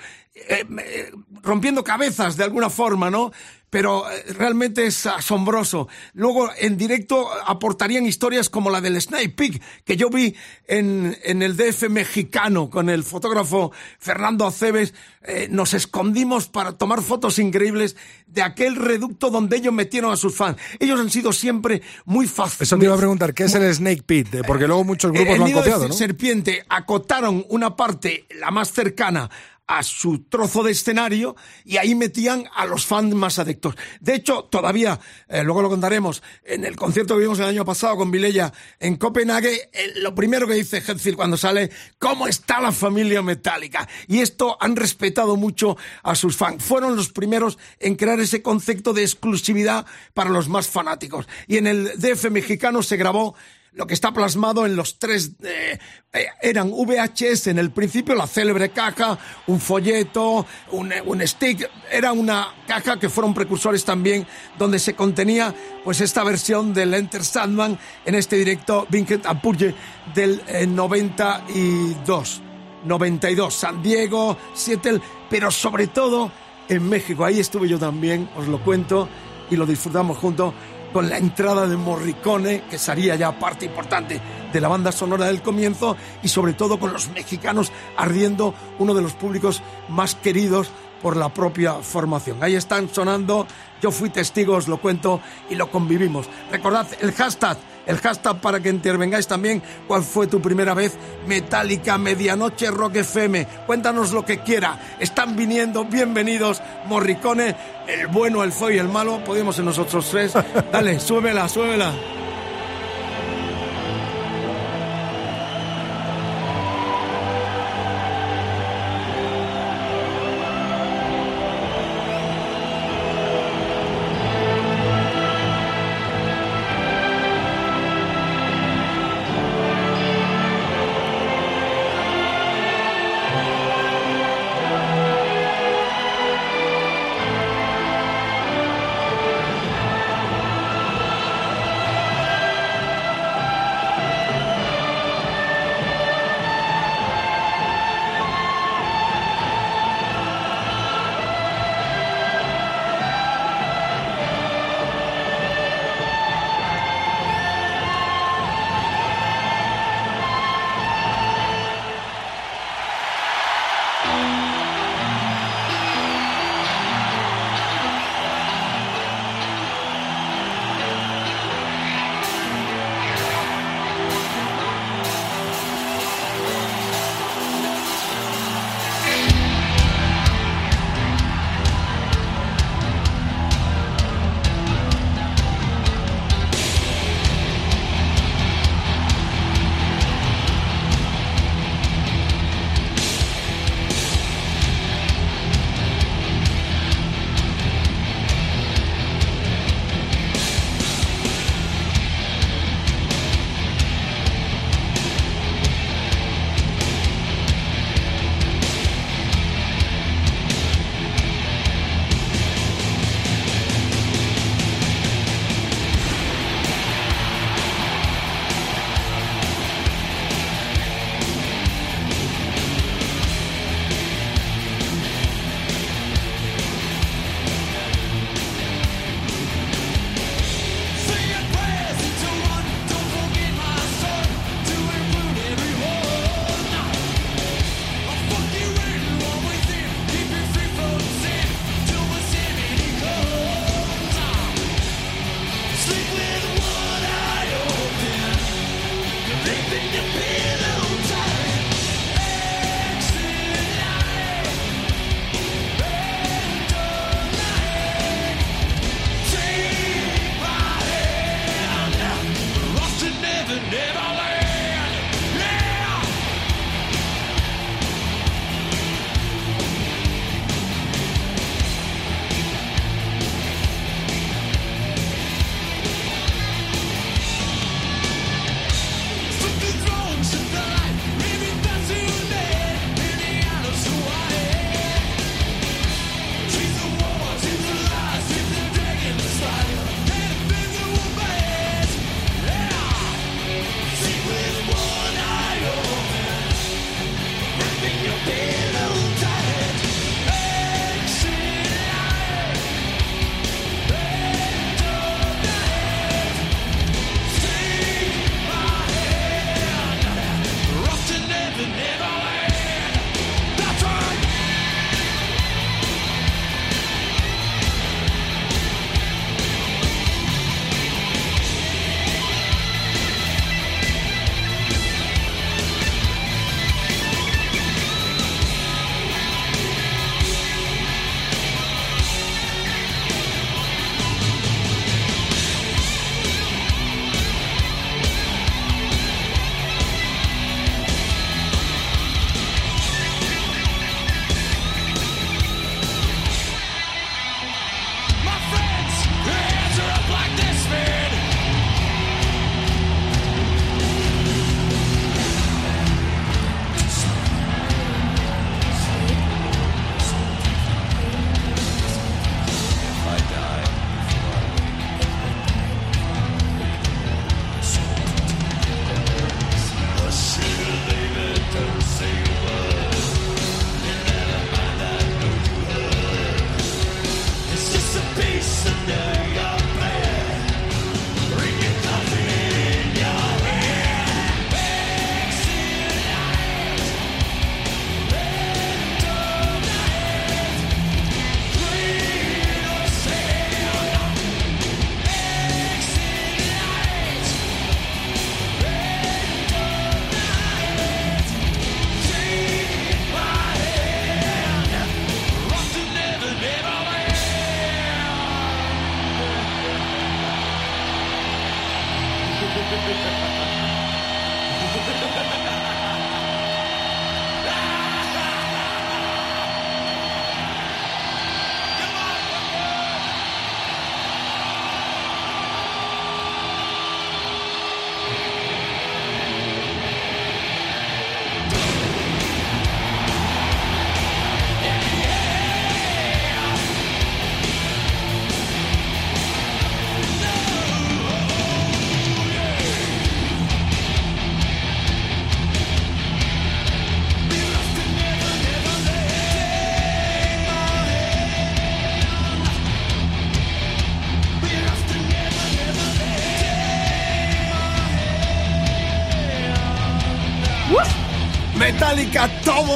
eh, 0.47 0.65
eh, 0.79 1.11
rompiendo 1.43 1.83
cabezas 1.83 2.37
de 2.37 2.43
alguna 2.43 2.69
forma, 2.69 3.09
¿no? 3.09 3.31
Pero 3.69 4.03
eh, 4.11 4.33
realmente 4.37 4.85
es 4.85 5.05
asombroso. 5.05 5.87
Luego, 6.13 6.49
en 6.57 6.77
directo, 6.77 7.29
aportarían 7.45 8.05
historias 8.05 8.49
como 8.49 8.69
la 8.69 8.81
del 8.81 9.01
Snake 9.01 9.29
Peak, 9.29 9.61
que 9.85 9.95
yo 9.95 10.09
vi 10.09 10.35
en, 10.67 11.17
en 11.23 11.41
el 11.41 11.55
DF 11.55 11.89
mexicano 11.89 12.69
con 12.69 12.89
el 12.89 13.03
fotógrafo 13.05 13.71
Fernando 13.97 14.45
Aceves. 14.45 14.93
Eh, 15.23 15.47
nos 15.49 15.73
escondimos 15.73 16.47
para 16.47 16.73
tomar 16.73 17.01
fotos 17.01 17.39
increíbles 17.39 17.95
de 18.27 18.41
aquel 18.41 18.75
reducto 18.75 19.29
donde 19.29 19.57
ellos 19.57 19.73
metieron 19.73 20.11
a 20.11 20.17
sus 20.17 20.35
fans. 20.35 20.57
Ellos 20.79 20.99
han 20.99 21.09
sido 21.09 21.31
siempre 21.31 21.81
muy 22.03 22.27
fáciles. 22.27 22.67
Eso 22.67 22.77
te 22.77 22.85
iba 22.85 22.95
a 22.95 22.97
preguntar, 22.97 23.33
¿qué 23.33 23.43
es 23.43 23.55
el 23.55 23.73
Snake 23.73 24.03
Pit? 24.03 24.27
Porque 24.45 24.67
luego 24.67 24.83
muchos 24.83 25.11
grupos 25.11 25.33
el 25.33 25.39
lo 25.39 25.45
han 25.45 25.51
copiado, 25.53 25.83
de 25.83 25.89
¿no? 25.89 25.93
serpiente 25.93 26.65
acotaron 26.67 27.45
una 27.49 27.75
parte, 27.75 28.25
la 28.37 28.51
más 28.51 28.71
cercana, 28.73 29.29
a 29.71 29.83
su 29.83 30.25
trozo 30.25 30.63
de 30.63 30.71
escenario 30.73 31.37
y 31.63 31.77
ahí 31.77 31.95
metían 31.95 32.43
a 32.53 32.65
los 32.65 32.85
fans 32.85 33.15
más 33.15 33.39
adictos. 33.39 33.75
De 34.01 34.15
hecho, 34.15 34.43
todavía, 34.43 34.99
eh, 35.29 35.43
luego 35.43 35.61
lo 35.61 35.69
contaremos, 35.69 36.21
en 36.43 36.65
el 36.65 36.75
concierto 36.75 37.15
que 37.15 37.21
vimos 37.21 37.39
el 37.39 37.45
año 37.45 37.63
pasado 37.63 37.95
con 37.95 38.11
Vilella 38.11 38.51
en 38.81 38.97
Copenhague, 38.97 39.69
eh, 39.71 39.93
lo 39.95 40.13
primero 40.13 40.45
que 40.45 40.55
dice 40.55 40.83
Hetfield 40.85 41.15
cuando 41.15 41.37
sale, 41.37 41.71
¿cómo 41.99 42.27
está 42.27 42.59
la 42.59 42.73
familia 42.73 43.21
metálica? 43.21 43.87
Y 44.09 44.19
esto 44.19 44.57
han 44.59 44.75
respetado 44.75 45.37
mucho 45.37 45.77
a 46.03 46.15
sus 46.15 46.35
fans. 46.35 46.61
Fueron 46.61 46.97
los 46.97 47.13
primeros 47.13 47.57
en 47.79 47.95
crear 47.95 48.19
ese 48.19 48.41
concepto 48.41 48.91
de 48.91 49.03
exclusividad 49.03 49.85
para 50.13 50.31
los 50.31 50.49
más 50.49 50.67
fanáticos. 50.67 51.29
Y 51.47 51.55
en 51.55 51.67
el 51.67 51.97
DF 51.97 52.29
mexicano 52.29 52.83
se 52.83 52.97
grabó 52.97 53.35
lo 53.73 53.87
que 53.87 53.93
está 53.93 54.11
plasmado 54.11 54.65
en 54.65 54.75
los 54.75 54.99
tres 54.99 55.31
eh, 55.43 55.79
eh, 56.11 56.25
eran 56.41 56.71
VHS 56.71 57.47
en 57.47 57.57
el 57.57 57.71
principio, 57.71 58.15
la 58.15 58.27
célebre 58.27 58.69
caja, 58.69 59.17
un 59.47 59.61
folleto, 59.61 60.45
un, 60.71 60.91
eh, 60.91 61.01
un 61.05 61.25
stick, 61.25 61.69
era 61.89 62.11
una 62.11 62.53
caja 62.67 62.99
que 62.99 63.07
fueron 63.07 63.33
precursores 63.33 63.85
también, 63.85 64.27
donde 64.57 64.77
se 64.77 64.93
contenía 64.93 65.55
pues 65.85 66.01
esta 66.01 66.23
versión 66.23 66.73
del 66.73 66.93
Enter 66.93 67.23
Sandman 67.23 67.79
en 68.05 68.15
este 68.15 68.35
directo 68.35 68.85
Vincent 68.89 69.25
Apurge 69.25 69.73
del 70.13 70.41
eh, 70.47 70.67
92. 70.67 72.41
92, 72.83 73.53
San 73.53 73.81
Diego, 73.83 74.37
Seattle, 74.53 74.99
pero 75.29 75.51
sobre 75.51 75.87
todo 75.87 76.31
en 76.67 76.89
México. 76.89 77.23
Ahí 77.23 77.39
estuve 77.39 77.69
yo 77.69 77.77
también, 77.77 78.27
os 78.35 78.47
lo 78.47 78.59
cuento, 78.63 79.07
y 79.51 79.55
lo 79.55 79.65
disfrutamos 79.65 80.17
juntos 80.17 80.53
con 80.93 81.09
la 81.09 81.17
entrada 81.17 81.67
de 81.67 81.77
Morricone, 81.77 82.63
que 82.69 82.77
sería 82.77 83.15
ya 83.15 83.37
parte 83.39 83.65
importante 83.65 84.19
de 84.51 84.61
la 84.61 84.67
banda 84.67 84.91
sonora 84.91 85.27
del 85.27 85.41
comienzo, 85.41 85.95
y 86.23 86.27
sobre 86.27 86.53
todo 86.53 86.79
con 86.79 86.93
los 86.93 87.09
mexicanos 87.09 87.71
ardiendo 87.97 88.53
uno 88.79 88.93
de 88.93 89.01
los 89.01 89.13
públicos 89.13 89.61
más 89.89 90.15
queridos 90.15 90.69
por 91.01 91.17
la 91.17 91.33
propia 91.33 91.75
formación. 91.75 92.43
Ahí 92.43 92.55
están 92.55 92.89
sonando, 92.93 93.47
yo 93.81 93.91
fui 93.91 94.09
testigo, 94.09 94.55
os 94.55 94.67
lo 94.67 94.77
cuento 94.77 95.19
y 95.49 95.55
lo 95.55 95.71
convivimos. 95.71 96.27
Recordad 96.51 96.87
el 96.99 97.11
hashtag, 97.13 97.57
el 97.91 97.99
hashtag 97.99 98.39
para 98.39 98.59
que 98.59 98.69
intervengáis 98.69 99.27
también 99.27 99.61
cuál 99.87 100.03
fue 100.03 100.27
tu 100.27 100.41
primera 100.41 100.73
vez 100.73 100.93
Metálica 101.27 101.97
Medianoche 101.97 102.71
Rock 102.71 102.95
FM. 102.97 103.45
Cuéntanos 103.67 104.13
lo 104.13 104.25
que 104.25 104.39
quiera. 104.39 104.79
Están 104.99 105.35
viniendo, 105.35 105.83
bienvenidos 105.85 106.61
Morricone, 106.87 107.55
el 107.87 108.07
bueno, 108.07 108.43
el 108.43 108.53
feo 108.53 108.71
y 108.71 108.77
el 108.77 108.87
malo. 108.87 109.23
Podemos 109.23 109.59
en 109.59 109.65
nosotros 109.65 110.07
tres. 110.09 110.33
Dale, 110.71 110.99
súbela, 110.99 111.47
súbela. 111.49 111.93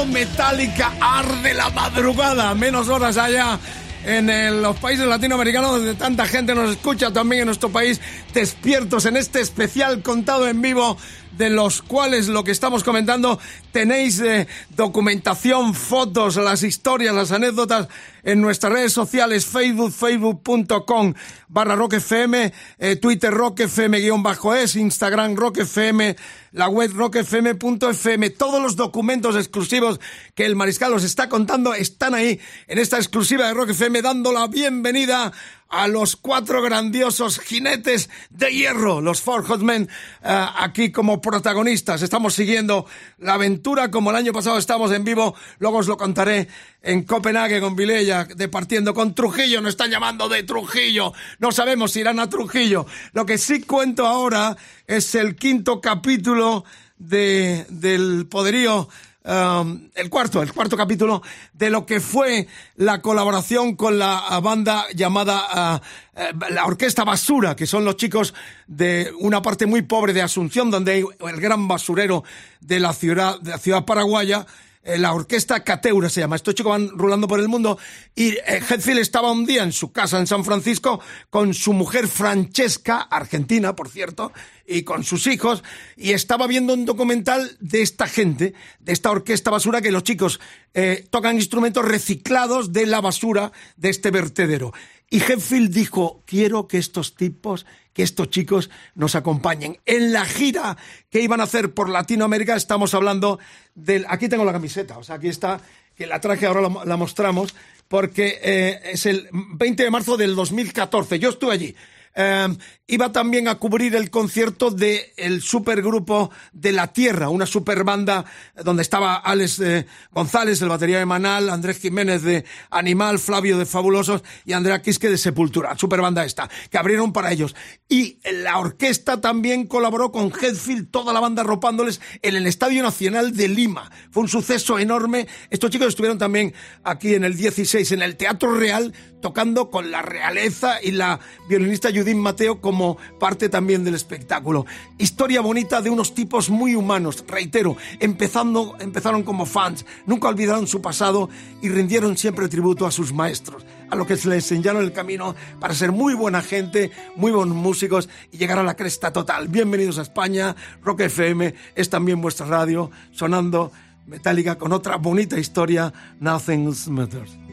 Metallica, 0.03 0.91
arde 0.99 1.53
la 1.53 1.69
madrugada, 1.69 2.53
menos 2.55 2.89
horas 2.89 3.15
allá 3.17 3.57
en 4.05 4.61
los 4.61 4.77
países 4.77 5.05
latinoamericanos 5.07 5.71
donde 5.71 5.95
tanta 5.95 6.25
gente 6.25 6.53
nos 6.53 6.71
escucha 6.71 7.11
también 7.11 7.41
en 7.41 7.45
nuestro 7.47 7.69
país, 7.69 8.01
despiertos 8.33 9.05
en 9.05 9.17
este 9.17 9.41
especial 9.41 10.01
contado 10.01 10.47
en 10.47 10.61
vivo 10.61 10.97
de 11.37 11.49
los 11.49 11.81
cuales 11.81 12.27
lo 12.27 12.43
que 12.43 12.51
estamos 12.51 12.83
comentando 12.83 13.39
tenéis 13.71 14.19
eh, 14.19 14.47
documentación, 14.69 15.73
fotos, 15.73 16.35
las 16.37 16.63
historias, 16.63 17.13
las 17.13 17.31
anécdotas 17.31 17.87
en 18.23 18.41
nuestras 18.41 18.73
redes 18.73 18.93
sociales, 18.93 19.45
Facebook, 19.45 19.91
facebook.com 19.91 21.13
barra 21.47 21.75
rockfm, 21.75 22.51
eh, 22.79 22.95
Twitter 22.95 23.31
rockfm 23.31 23.99
guion 23.99 24.23
bajo 24.23 24.55
es, 24.55 24.75
Instagram 24.75 25.35
rockfm, 25.35 26.15
la 26.53 26.67
web 26.67 26.91
rockfm.fm, 26.93 28.29
todos 28.31 28.61
los 28.61 28.75
documentos 28.75 29.35
exclusivos 29.35 29.99
que 30.33 30.45
el 30.45 30.55
Mariscal 30.55 30.93
os 30.93 31.03
está 31.03 31.29
contando 31.29 31.73
están 31.73 32.13
ahí 32.13 32.39
en 32.67 32.79
esta 32.79 32.97
exclusiva 32.97 33.47
de 33.47 33.53
Rock 33.53 33.71
FM 33.71 34.01
dando 34.01 34.31
la 34.31 34.47
bienvenida 34.47 35.31
a 35.69 35.87
los 35.87 36.15
cuatro 36.15 36.61
grandiosos 36.61 37.39
jinetes 37.39 38.09
de 38.29 38.51
hierro, 38.51 39.01
los 39.01 39.21
Four 39.21 39.45
Hotmen, 39.45 39.89
eh, 40.23 40.45
aquí 40.57 40.91
como 40.91 41.21
protagonistas. 41.21 42.01
Estamos 42.01 42.33
siguiendo 42.33 42.85
la 43.17 43.33
aventura 43.33 43.91
como 43.91 44.11
el 44.11 44.15
año 44.15 44.33
pasado 44.33 44.57
estamos 44.57 44.91
en 44.91 45.03
vivo, 45.03 45.35
luego 45.59 45.79
os 45.79 45.87
lo 45.87 45.97
contaré 45.97 46.47
en 46.81 47.03
Copenhague 47.03 47.59
con 47.59 47.75
Vilella, 47.75 48.25
departiendo 48.25 48.93
con 48.93 49.15
Trujillo, 49.15 49.61
nos 49.61 49.71
están 49.71 49.89
llamando 49.89 50.29
de 50.29 50.43
Trujillo, 50.43 51.13
no 51.39 51.51
sabemos 51.51 51.91
si 51.91 52.01
irán 52.01 52.19
a 52.19 52.29
Trujillo. 52.29 52.85
Lo 53.13 53.25
que 53.25 53.37
sí 53.37 53.61
cuento 53.61 54.05
ahora 54.05 54.55
es 54.87 55.15
el 55.15 55.35
quinto 55.35 55.81
capítulo 55.81 56.63
de, 56.97 57.65
del 57.69 58.27
poderío 58.27 58.87
um, 59.25 59.89
el 59.95 60.09
cuarto, 60.09 60.41
el 60.41 60.53
cuarto 60.53 60.77
capítulo 60.77 61.21
de 61.53 61.69
lo 61.69 61.85
que 61.85 61.99
fue 61.99 62.47
la 62.75 63.01
colaboración 63.01 63.75
con 63.75 63.99
la 63.99 64.39
banda 64.41 64.85
llamada 64.93 65.45
ah, 65.49 65.81
eh, 66.15 66.31
la 66.49 66.65
Orquesta 66.65 67.03
Basura, 67.03 67.55
que 67.55 67.65
son 67.65 67.83
los 67.83 67.97
chicos 67.97 68.33
de 68.67 69.11
una 69.19 69.41
parte 69.41 69.65
muy 69.65 69.81
pobre 69.81 70.13
de 70.13 70.21
Asunción, 70.21 70.71
donde 70.71 70.93
hay 70.93 71.03
el 71.27 71.41
gran 71.41 71.67
basurero 71.67 72.23
de 72.61 72.79
la 72.79 72.93
ciudad, 72.93 73.39
de 73.41 73.51
la 73.51 73.57
ciudad 73.57 73.85
paraguaya. 73.85 74.45
Eh, 74.85 74.97
La 74.97 75.13
orquesta 75.13 75.63
Cateura 75.63 76.09
se 76.09 76.21
llama. 76.21 76.37
Estos 76.37 76.55
chicos 76.55 76.69
van 76.69 76.89
rulando 76.89 77.27
por 77.27 77.39
el 77.39 77.49
mundo 77.49 77.77
y 78.15 78.29
eh, 78.29 78.61
Hetfield 78.69 78.99
estaba 78.99 79.31
un 79.31 79.45
día 79.45 79.63
en 79.63 79.71
su 79.71 79.91
casa 79.91 80.19
en 80.19 80.27
San 80.27 80.45
Francisco 80.45 81.01
con 81.29 81.53
su 81.53 81.73
mujer 81.73 82.07
Francesca, 82.07 83.01
argentina, 83.01 83.75
por 83.75 83.89
cierto, 83.89 84.31
y 84.67 84.83
con 84.83 85.03
sus 85.03 85.27
hijos, 85.27 85.63
y 85.95 86.11
estaba 86.11 86.47
viendo 86.47 86.73
un 86.73 86.85
documental 86.85 87.57
de 87.59 87.81
esta 87.81 88.07
gente, 88.07 88.53
de 88.79 88.93
esta 88.93 89.11
orquesta 89.11 89.51
basura, 89.51 89.81
que 89.81 89.91
los 89.91 90.03
chicos 90.03 90.39
eh, 90.73 91.05
tocan 91.09 91.35
instrumentos 91.35 91.85
reciclados 91.85 92.73
de 92.73 92.85
la 92.85 93.01
basura 93.01 93.51
de 93.77 93.89
este 93.89 94.11
vertedero. 94.11 94.73
Y 95.15 95.19
Hetfield 95.19 95.73
dijo, 95.73 96.23
quiero 96.25 96.67
que 96.67 96.77
estos 96.77 97.15
tipos, 97.15 97.65
que 97.93 98.03
estos 98.03 98.29
chicos 98.29 98.69
nos 98.95 99.15
acompañen. 99.15 99.77
En 99.85 100.11
la 100.11 100.25
gira 100.25 100.75
que 101.09 101.21
iban 101.21 101.39
a 101.39 101.45
hacer 101.45 101.73
por 101.73 101.87
Latinoamérica, 101.87 102.53
estamos 102.57 102.93
hablando 102.93 103.39
del... 103.75 104.05
Aquí 104.09 104.27
tengo 104.27 104.43
la 104.43 104.51
camiseta, 104.51 104.97
o 104.97 105.05
sea, 105.05 105.15
aquí 105.15 105.29
está, 105.29 105.61
que 105.95 106.05
la 106.05 106.19
traje, 106.19 106.47
ahora 106.47 106.59
la, 106.59 106.83
la 106.83 106.97
mostramos, 106.97 107.55
porque 107.87 108.41
eh, 108.43 108.81
es 108.91 109.05
el 109.05 109.29
20 109.31 109.83
de 109.83 109.89
marzo 109.89 110.17
del 110.17 110.35
2014. 110.35 111.17
Yo 111.17 111.29
estuve 111.29 111.53
allí. 111.53 111.75
Eh, 112.15 112.47
iba 112.87 113.11
también 113.11 113.47
a 113.49 113.55
cubrir 113.55 113.95
el 113.95 114.09
concierto 114.09 114.71
del 114.71 115.01
el 115.17 115.41
supergrupo 115.41 116.31
de 116.53 116.71
La 116.71 116.93
Tierra, 116.93 117.29
una 117.29 117.45
superbanda 117.45 118.23
donde 118.63 118.83
estaba 118.83 119.15
Alex 119.15 119.59
eh, 119.59 119.85
González, 120.11 120.61
el 120.61 120.69
batería 120.69 120.99
de 120.99 121.05
Manal, 121.05 121.49
Andrés 121.49 121.79
Jiménez 121.79 122.21
de 122.21 122.45
Animal, 122.69 123.19
Flavio 123.19 123.57
de 123.57 123.65
Fabulosos 123.65 124.23
y 124.45 124.53
Andrea 124.53 124.81
Quisque 124.81 125.09
de 125.09 125.17
Sepultura, 125.17 125.77
superbanda 125.77 126.23
esta, 126.23 126.49
que 126.69 126.77
abrieron 126.77 127.11
para 127.11 127.31
ellos. 127.33 127.55
Y 127.89 128.19
la 128.31 128.59
orquesta 128.59 129.19
también 129.19 129.67
colaboró 129.67 130.11
con 130.11 130.31
Hetfield, 130.31 130.91
toda 130.91 131.11
la 131.11 131.19
banda 131.19 131.43
ropándoles 131.43 131.99
en 132.21 132.35
el 132.35 132.47
Estadio 132.47 132.81
Nacional 132.81 133.35
de 133.35 133.49
Lima. 133.49 133.91
Fue 134.11 134.23
un 134.23 134.29
suceso 134.29 134.79
enorme. 134.79 135.27
Estos 135.49 135.69
chicos 135.69 135.89
estuvieron 135.89 136.17
también 136.17 136.53
aquí 136.83 137.15
en 137.15 137.25
el 137.25 137.35
16, 137.35 137.91
en 137.91 138.03
el 138.03 138.15
Teatro 138.15 138.55
Real, 138.55 138.93
tocando 139.21 139.71
con 139.71 139.89
la 139.89 140.03
realeza 140.03 140.79
y 140.83 140.91
la 140.91 141.19
violinista 141.49 141.89
Judith 141.89 142.04
Mateo 142.13 142.61
como 142.61 142.97
parte 143.19 143.49
también 143.49 143.83
del 143.83 143.95
espectáculo. 143.95 144.65
Historia 144.97 145.41
bonita 145.41 145.81
de 145.81 145.89
unos 145.89 146.13
tipos 146.13 146.49
muy 146.49 146.75
humanos, 146.75 147.23
reitero, 147.27 147.77
empezando, 147.99 148.75
empezaron 148.79 149.23
como 149.23 149.45
fans, 149.45 149.85
nunca 150.05 150.27
olvidaron 150.27 150.67
su 150.67 150.81
pasado 150.81 151.29
y 151.61 151.69
rindieron 151.69 152.17
siempre 152.17 152.49
tributo 152.49 152.85
a 152.85 152.91
sus 152.91 153.13
maestros, 153.13 153.65
a 153.89 153.95
lo 153.95 154.05
que 154.05 154.17
se 154.17 154.29
les 154.29 154.51
enseñaron 154.51 154.83
el 154.83 154.93
camino 154.93 155.35
para 155.59 155.73
ser 155.73 155.91
muy 155.91 156.13
buena 156.13 156.41
gente, 156.41 156.91
muy 157.15 157.31
buenos 157.31 157.55
músicos 157.55 158.09
y 158.31 158.37
llegar 158.37 158.59
a 158.59 158.63
la 158.63 158.75
cresta 158.75 159.11
total. 159.11 159.47
Bienvenidos 159.47 159.97
a 159.97 160.03
España, 160.03 160.55
Rock 160.83 161.01
FM 161.01 161.55
es 161.75 161.89
también 161.89 162.21
vuestra 162.21 162.45
radio, 162.45 162.91
sonando 163.11 163.71
Metallica 164.05 164.57
con 164.57 164.71
otra 164.71 164.97
bonita 164.97 165.39
historia, 165.39 165.91
Nothing 166.19 166.73
Matters. 166.89 167.44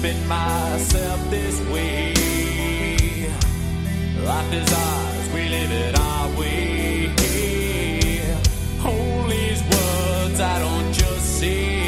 keeping 0.00 0.26
myself 0.28 1.30
this 1.30 1.60
way. 1.68 2.14
Life 4.24 4.52
is 4.52 4.72
ours, 4.72 5.34
we 5.34 5.48
live 5.48 5.72
it 5.72 5.98
our 5.98 6.28
way. 6.38 7.10
All 8.82 9.28
these 9.28 9.62
words 9.62 10.40
I 10.40 10.58
don't 10.58 10.92
just 10.92 11.40
say. 11.40 11.79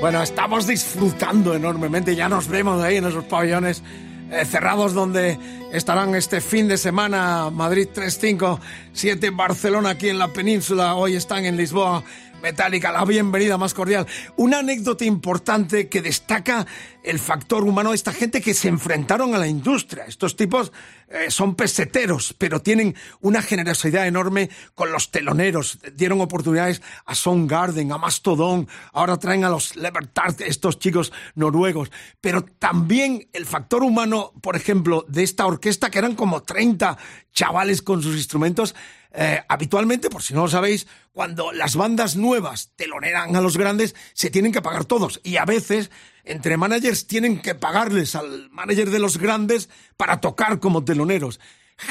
Bueno, 0.00 0.22
estamos 0.22 0.66
disfrutando 0.66 1.54
enormemente. 1.54 2.16
Ya 2.16 2.28
nos 2.28 2.48
vemos 2.48 2.82
ahí 2.82 2.96
en 2.96 3.06
esos 3.06 3.24
pabellones 3.24 3.82
eh, 4.32 4.44
cerrados 4.44 4.94
donde 4.94 5.38
estarán 5.72 6.14
este 6.14 6.40
fin 6.40 6.66
de 6.66 6.76
semana 6.76 7.50
Madrid 7.50 7.88
3-5, 7.94 8.58
7 8.92 9.30
Barcelona 9.30 9.90
aquí 9.90 10.08
en 10.08 10.18
la 10.18 10.28
península. 10.28 10.94
Hoy 10.96 11.14
están 11.14 11.44
en 11.44 11.56
Lisboa. 11.56 12.02
Metallica, 12.42 12.90
la 12.90 13.04
bienvenida 13.04 13.56
más 13.56 13.72
cordial. 13.72 14.04
Una 14.36 14.58
anécdota 14.58 15.04
importante 15.04 15.88
que 15.88 16.02
destaca 16.02 16.66
el 17.04 17.20
factor 17.20 17.62
humano, 17.62 17.94
esta 17.94 18.12
gente 18.12 18.40
que 18.40 18.52
se 18.52 18.68
enfrentaron 18.68 19.34
a 19.34 19.38
la 19.38 19.46
industria. 19.46 20.04
Estos 20.06 20.34
tipos 20.34 20.72
eh, 21.08 21.30
son 21.30 21.54
peseteros, 21.54 22.34
pero 22.36 22.60
tienen 22.60 22.96
una 23.20 23.42
generosidad 23.42 24.08
enorme 24.08 24.50
con 24.74 24.90
los 24.90 25.12
teloneros. 25.12 25.78
Dieron 25.94 26.20
oportunidades 26.20 26.82
a 27.06 27.14
Soundgarden, 27.14 27.92
a 27.92 27.98
Mastodon, 27.98 28.66
ahora 28.92 29.18
traen 29.18 29.44
a 29.44 29.48
los 29.48 29.76
Levertard, 29.76 30.42
estos 30.42 30.80
chicos 30.80 31.12
noruegos. 31.36 31.92
Pero 32.20 32.44
también 32.44 33.28
el 33.32 33.46
factor 33.46 33.84
humano, 33.84 34.32
por 34.42 34.56
ejemplo, 34.56 35.04
de 35.08 35.22
esta 35.22 35.46
orquesta, 35.46 35.90
que 35.90 36.00
eran 36.00 36.16
como 36.16 36.42
30 36.42 36.98
chavales 37.32 37.82
con 37.82 38.02
sus 38.02 38.16
instrumentos, 38.16 38.74
eh, 39.14 39.42
habitualmente, 39.48 40.10
por 40.10 40.22
si 40.22 40.34
no 40.34 40.42
lo 40.42 40.48
sabéis, 40.48 40.86
cuando 41.12 41.52
las 41.52 41.76
bandas 41.76 42.16
nuevas 42.16 42.72
teloneran 42.76 43.36
a 43.36 43.40
los 43.40 43.58
grandes, 43.58 43.94
se 44.14 44.30
tienen 44.30 44.52
que 44.52 44.62
pagar 44.62 44.84
todos. 44.84 45.20
Y 45.22 45.36
a 45.36 45.44
veces, 45.44 45.90
entre 46.24 46.56
managers, 46.56 47.06
tienen 47.06 47.40
que 47.40 47.54
pagarles 47.54 48.14
al 48.14 48.50
manager 48.50 48.90
de 48.90 48.98
los 48.98 49.18
grandes 49.18 49.68
para 49.96 50.20
tocar 50.20 50.60
como 50.60 50.84
teloneros. 50.84 51.40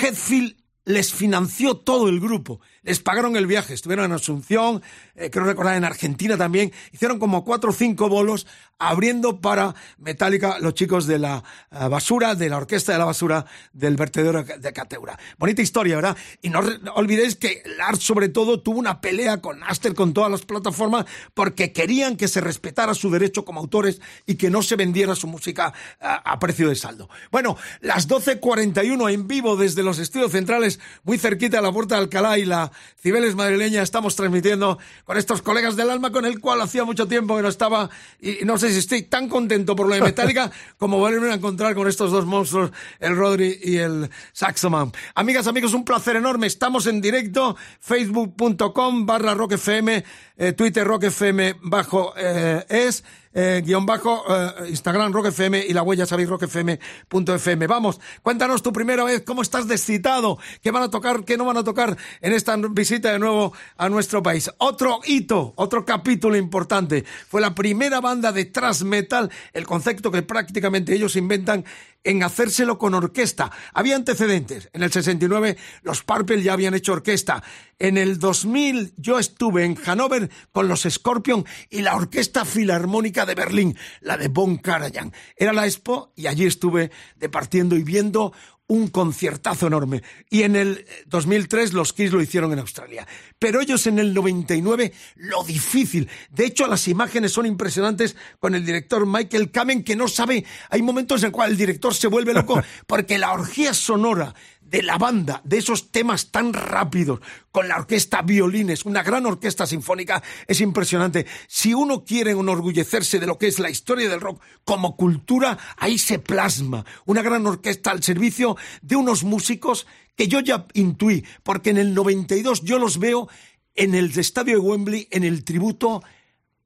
Hetfield 0.02 0.56
les 0.86 1.14
financió 1.14 1.78
todo 1.78 2.10
el 2.10 2.20
grupo, 2.20 2.60
les 2.84 3.00
pagaron 3.00 3.36
el 3.36 3.46
viaje, 3.46 3.74
estuvieron 3.74 4.06
en 4.06 4.14
Asunción, 4.14 4.82
eh, 5.16 5.30
creo 5.30 5.46
recordar 5.46 5.78
en 5.78 5.84
Argentina 5.84 6.38
también, 6.38 6.72
hicieron 6.92 7.20
como 7.20 7.46
cuatro 7.46 7.70
o 7.70 7.74
cinco 7.74 8.10
bolos 8.10 8.48
abriendo 8.80 9.40
para 9.40 9.76
Metallica 10.00 10.58
los 10.60 10.74
chicos 10.74 11.06
de 11.06 11.20
la 11.20 11.44
eh, 11.72 11.88
basura, 11.88 12.34
de 12.34 12.50
la 12.50 12.58
orquesta 12.58 12.92
de 12.92 12.98
la 12.98 13.06
basura 13.06 13.46
del 13.74 13.96
vertedero 13.96 14.44
de 14.44 14.74
Cateura. 14.74 15.20
Bonita 15.38 15.62
historia, 15.62 15.96
¿verdad? 15.96 16.18
Y 16.42 16.50
no 16.50 16.62
olvidéis 16.96 17.36
que 17.36 17.62
Lars 17.78 18.04
sobre 18.04 18.30
todo 18.30 18.62
tuvo 18.62 18.80
una 18.80 19.00
pelea 19.00 19.38
con 19.40 19.62
Aster, 19.64 19.94
con 19.94 20.14
todas 20.14 20.32
las 20.32 20.42
plataformas, 20.42 21.06
porque 21.36 21.72
querían 21.72 22.18
que 22.18 22.28
se 22.28 22.42
respetara 22.42 22.96
su 22.96 23.12
derecho 23.12 23.46
como 23.46 23.60
autores 23.60 24.02
y 24.26 24.36
que 24.36 24.50
no 24.50 24.64
se 24.64 24.76
vendiera 24.76 25.16
su 25.16 25.28
música 25.28 25.74
a, 26.00 26.16
a 26.16 26.40
precio 26.40 26.68
de 26.68 26.76
saldo. 26.76 27.10
Bueno, 27.32 27.58
las 27.82 28.10
12.41 28.10 29.14
en 29.14 29.28
vivo 29.28 29.56
desde 29.56 29.84
los 29.84 30.00
estudios 30.00 30.32
centrales, 30.32 30.80
muy 31.04 31.20
cerquita 31.20 31.58
de 31.58 31.64
la 31.64 31.72
Puerta 31.72 31.96
de 31.96 32.02
Alcalá 32.02 32.40
y 32.40 32.46
la 32.46 32.71
Cibeles 33.00 33.36
madrileña, 33.36 33.82
estamos 33.82 34.16
transmitiendo 34.16 34.80
con 35.06 35.18
estos 35.18 35.42
colegas 35.42 35.76
del 35.76 35.90
alma 35.90 36.12
con 36.12 36.26
el 36.26 36.40
cual 36.40 36.62
hacía 36.62 36.84
mucho 36.84 37.08
tiempo 37.08 37.36
que 37.36 37.42
no 37.42 37.48
estaba 37.50 37.90
y 38.20 38.40
no 38.46 38.58
sé 38.58 38.72
si 38.72 38.80
estoy 38.80 39.04
tan 39.04 39.30
contento 39.30 39.76
por 39.76 39.88
lo 39.88 39.96
de 39.96 40.02
Metallica 40.02 40.52
como 40.78 40.98
volverme 40.98 41.32
a 41.32 41.36
encontrar 41.36 41.76
con 41.76 41.88
estos 41.88 42.12
dos 42.12 42.26
monstruos, 42.26 42.72
el 43.00 43.16
Rodri 43.16 43.60
y 43.64 43.78
el 43.78 44.10
Saxoman. 44.34 44.92
Amigas, 45.16 45.48
amigos, 45.48 45.74
un 45.74 45.86
placer 45.86 46.16
enorme. 46.16 46.48
Estamos 46.48 46.88
en 46.88 47.02
directo, 47.02 47.56
facebook.com 47.80 49.06
barra 49.06 49.34
rockfm, 49.34 50.04
eh, 50.38 50.54
Twitter 50.54 50.86
rockfm 50.86 51.56
bajo 51.62 52.14
eh, 52.18 52.66
es, 52.70 53.04
eh, 53.34 53.62
guion 53.66 53.86
bajo, 53.86 54.24
eh, 54.30 54.70
Instagram 54.70 55.14
rockfm 55.14 55.56
y 55.68 55.74
la 55.74 55.84
huella 55.84 56.06
sabéis 56.06 56.30
rockfm.fm. 56.30 57.68
Vamos, 57.68 58.00
cuéntanos 58.22 58.62
tu 58.62 58.74
primera 58.74 59.04
vez, 59.04 59.24
cómo 59.26 59.42
estás 59.42 59.68
descitado, 59.68 60.38
qué 60.62 60.72
van 60.72 60.84
a 60.84 60.90
tocar, 60.90 61.24
qué 61.24 61.38
no 61.38 61.46
van 61.46 61.58
a 61.58 61.64
tocar 61.64 61.98
en 62.22 62.34
esta 62.34 62.56
visita 62.58 63.12
de 63.12 63.20
nuevo 63.20 63.54
a 63.78 63.90
nuestro 63.90 64.22
país. 64.22 64.52
Otro 64.58 65.00
hito, 65.06 65.54
otro 65.56 65.86
capítulo 65.86 66.36
importante. 66.36 67.06
Fue 67.28 67.42
la 67.42 67.56
primera 67.56 68.02
banda 68.02 68.32
de 68.32 68.46
thrash 68.46 68.84
metal, 68.84 69.32
el 69.54 69.66
concepto 69.66 70.12
que 70.12 70.22
prácticamente 70.22 70.94
ellos 70.94 71.16
inventan 71.16 71.66
en 72.04 72.24
hacérselo 72.24 72.78
con 72.78 72.94
orquesta. 72.94 73.52
Había 73.74 73.96
antecedentes. 73.96 74.70
En 74.74 74.84
el 74.84 74.92
69 74.92 75.58
los 75.84 76.04
Purple 76.04 76.42
ya 76.42 76.54
habían 76.54 76.74
hecho 76.74 76.94
orquesta. 76.94 77.44
En 77.80 77.98
el 77.98 78.20
2000 78.20 78.94
yo 78.98 79.20
estuve 79.20 79.66
en 79.66 79.76
Hannover 79.76 80.30
con 80.52 80.68
los 80.68 80.88
Scorpion 80.90 81.46
y 81.70 81.82
la 81.82 81.96
Orquesta 81.96 82.46
Filarmónica 82.46 83.26
de 83.26 83.36
Berlín, 83.36 83.78
la 84.02 84.18
de 84.18 84.28
Von 84.28 84.58
Karajan. 84.58 85.14
Era 85.36 85.54
la 85.54 85.66
expo 85.66 86.14
y 86.16 86.28
allí 86.28 86.46
estuve 86.46 86.92
departiendo 87.16 87.76
y 87.76 87.84
viendo 87.84 88.34
un 88.72 88.88
conciertazo 88.88 89.68
enorme. 89.68 90.02
Y 90.30 90.44
en 90.44 90.56
el 90.56 90.86
2003 91.08 91.74
los 91.74 91.92
Kiss 91.92 92.14
lo 92.14 92.22
hicieron 92.22 92.54
en 92.54 92.60
Australia. 92.60 93.06
Pero 93.38 93.60
ellos 93.60 93.86
en 93.86 94.00
el 94.00 94.14
99, 94.14 94.94
lo 95.16 95.44
difícil. 95.44 96.08
De 96.30 96.46
hecho, 96.46 96.68
las 96.68 96.88
imágenes 96.88 97.34
son 97.34 97.46
impresionantes 97.46 98.16
con 98.40 98.56
el 98.56 98.66
director 98.66 99.06
Michael 99.06 99.52
Kamen, 99.52 99.84
que 99.84 99.98
no 99.98 100.08
sabe, 100.08 100.46
hay 100.70 100.82
momentos 100.82 101.22
en 101.24 101.32
cual 101.32 101.52
el 101.52 101.58
director 101.58 101.94
se 101.94 102.08
vuelve 102.08 102.34
loco, 102.34 102.64
porque 102.88 103.18
la 103.18 103.34
orgía 103.34 103.74
sonora 103.74 104.34
de 104.72 104.82
la 104.82 104.98
banda, 104.98 105.42
de 105.44 105.58
esos 105.58 105.92
temas 105.92 106.32
tan 106.32 106.54
rápidos, 106.54 107.20
con 107.52 107.68
la 107.68 107.76
orquesta 107.76 108.22
violines, 108.22 108.86
una 108.86 109.04
gran 109.04 109.26
orquesta 109.26 109.68
sinfónica, 109.68 110.24
es 110.48 110.62
impresionante. 110.62 111.26
Si 111.48 111.74
uno 111.74 112.06
quiere 112.06 112.32
enorgullecerse 112.32 113.20
de 113.20 113.28
lo 113.28 113.38
que 113.38 113.48
es 113.48 113.60
la 113.60 113.70
historia 113.70 114.10
del 114.10 114.22
rock 114.22 114.42
como 114.64 114.96
cultura, 114.96 115.58
ahí 115.76 115.98
se 115.98 116.20
plasma 116.20 116.86
una 117.06 117.22
gran 117.22 117.46
orquesta 117.46 117.92
al 117.92 118.02
servicio 118.02 118.56
de 118.82 118.96
unos 118.96 119.26
músicos 119.26 119.88
que 120.16 120.30
yo 120.30 120.40
ya 120.40 120.66
intuí, 120.74 121.26
porque 121.44 121.72
en 121.72 121.78
el 121.78 121.94
92 121.94 122.62
yo 122.64 122.80
los 122.80 122.98
veo 122.98 123.28
en 123.76 123.94
el 123.94 124.18
estadio 124.18 124.54
de 124.54 124.60
Wembley, 124.60 125.08
en 125.12 125.26
el 125.26 125.44
tributo 125.44 126.02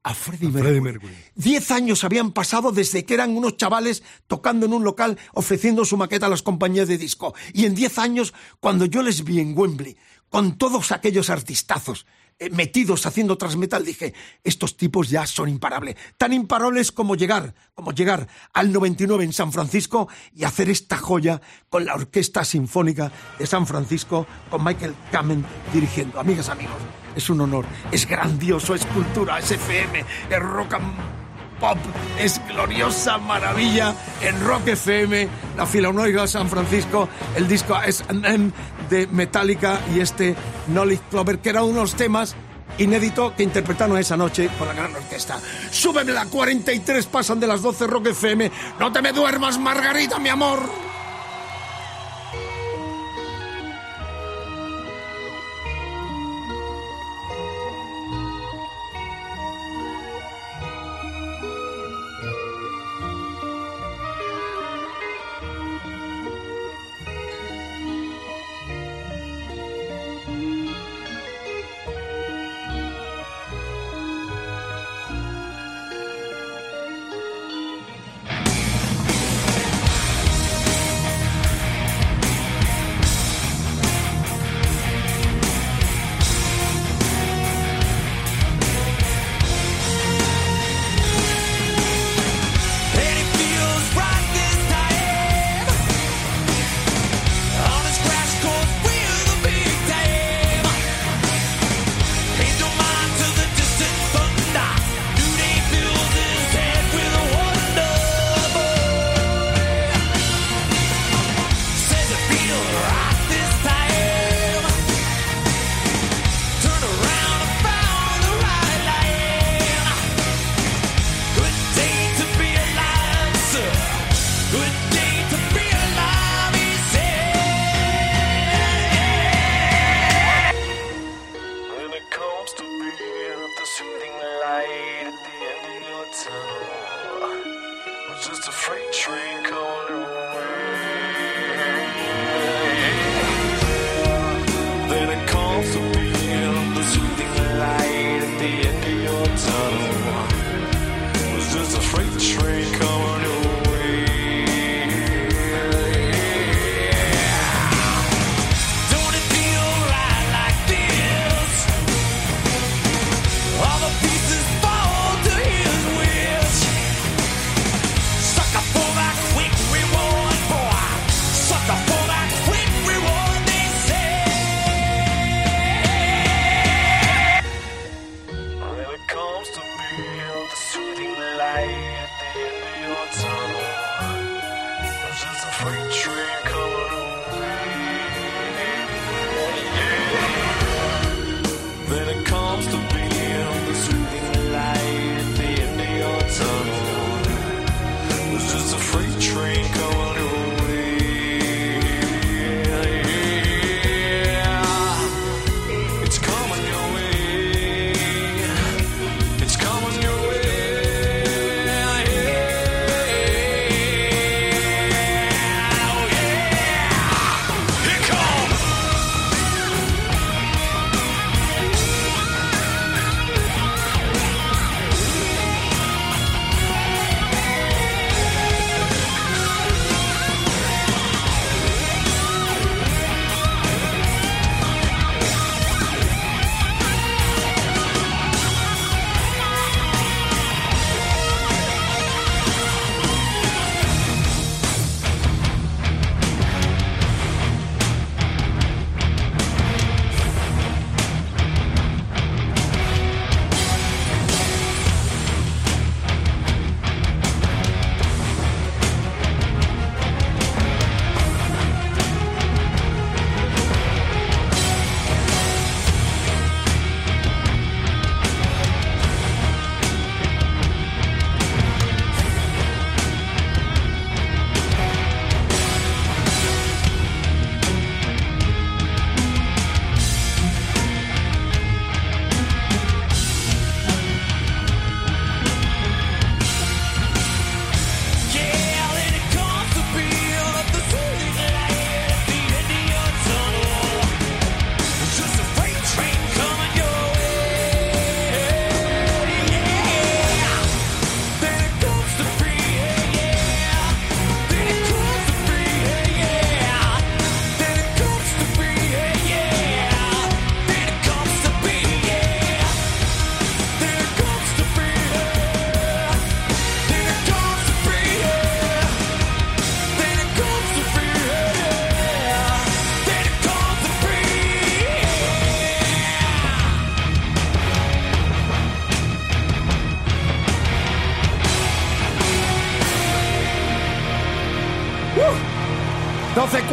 a 0.06 0.14
Freddie 0.14 0.46
A 0.46 0.50
Mercury. 0.50 0.62
Freddie 0.62 0.80
Mercury. 0.80 1.16
Diez 1.34 1.70
años 1.72 2.04
habían 2.04 2.30
pasado 2.30 2.70
desde 2.70 3.04
que 3.04 3.14
eran 3.14 3.36
unos 3.36 3.56
chavales 3.56 4.04
tocando 4.28 4.64
en 4.64 4.72
un 4.72 4.84
local 4.84 5.18
ofreciendo 5.34 5.84
su 5.84 5.96
maqueta 5.96 6.26
a 6.26 6.28
las 6.28 6.42
compañías 6.42 6.86
de 6.86 6.96
disco. 6.96 7.34
Y 7.52 7.64
en 7.64 7.74
diez 7.74 7.98
años, 7.98 8.32
cuando 8.60 8.84
yo 8.84 9.02
les 9.02 9.24
vi 9.24 9.40
en 9.40 9.58
Wembley, 9.58 9.96
con 10.30 10.58
todos 10.58 10.92
aquellos 10.92 11.28
artistazos 11.28 12.06
metidos 12.50 13.06
haciendo 13.06 13.38
transmetal, 13.38 13.84
dije, 13.84 14.14
estos 14.44 14.76
tipos 14.76 15.08
ya 15.08 15.26
son 15.26 15.48
imparables. 15.48 15.96
Tan 16.18 16.32
imparables 16.32 16.92
como 16.92 17.16
llegar, 17.16 17.54
como 17.74 17.92
llegar 17.92 18.28
al 18.52 18.72
99 18.72 19.24
en 19.24 19.32
San 19.32 19.52
Francisco 19.52 20.08
y 20.34 20.44
hacer 20.44 20.68
esta 20.68 20.98
joya 20.98 21.40
con 21.68 21.86
la 21.86 21.94
Orquesta 21.94 22.44
Sinfónica 22.44 23.10
de 23.38 23.46
San 23.46 23.66
Francisco, 23.66 24.26
con 24.50 24.64
Michael 24.64 24.94
Kamen 25.10 25.44
dirigiendo. 25.72 26.20
Amigas, 26.20 26.48
amigos, 26.48 26.76
es 27.14 27.30
un 27.30 27.40
honor, 27.40 27.64
es 27.90 28.06
grandioso, 28.06 28.74
es 28.74 28.84
cultura, 28.86 29.38
es 29.38 29.50
FM, 29.50 30.04
es 30.30 30.38
rock 30.40 30.74
and 30.74 30.94
pop, 31.58 31.78
es 32.18 32.40
gloriosa 32.48 33.16
maravilla 33.16 33.94
en 34.20 34.38
Rock 34.44 34.68
FM, 34.68 35.28
la 35.56 35.64
Filarmónica 35.64 36.22
de 36.22 36.28
San 36.28 36.50
Francisco, 36.50 37.08
el 37.34 37.48
disco 37.48 37.80
S&M 37.80 38.52
de 38.88 39.06
Metallica 39.06 39.80
y 39.94 40.00
este 40.00 40.34
Knowledge 40.66 41.02
Clover, 41.10 41.38
que 41.38 41.50
era 41.50 41.62
uno 41.62 41.74
de 41.74 41.80
los 41.82 41.94
temas 41.94 42.36
inédito 42.78 43.34
que 43.34 43.42
interpretaron 43.42 43.98
esa 43.98 44.16
noche 44.16 44.50
con 44.58 44.68
la 44.68 44.74
gran 44.74 44.94
orquesta. 44.94 45.40
Súbeme 45.70 46.12
la 46.12 46.26
43, 46.26 47.06
pasan 47.06 47.40
de 47.40 47.46
las 47.46 47.62
12 47.62 47.86
Rock 47.86 48.08
FM. 48.08 48.50
No 48.78 48.92
te 48.92 49.02
me 49.02 49.12
duermas, 49.12 49.58
Margarita, 49.58 50.18
mi 50.18 50.28
amor. 50.28 50.85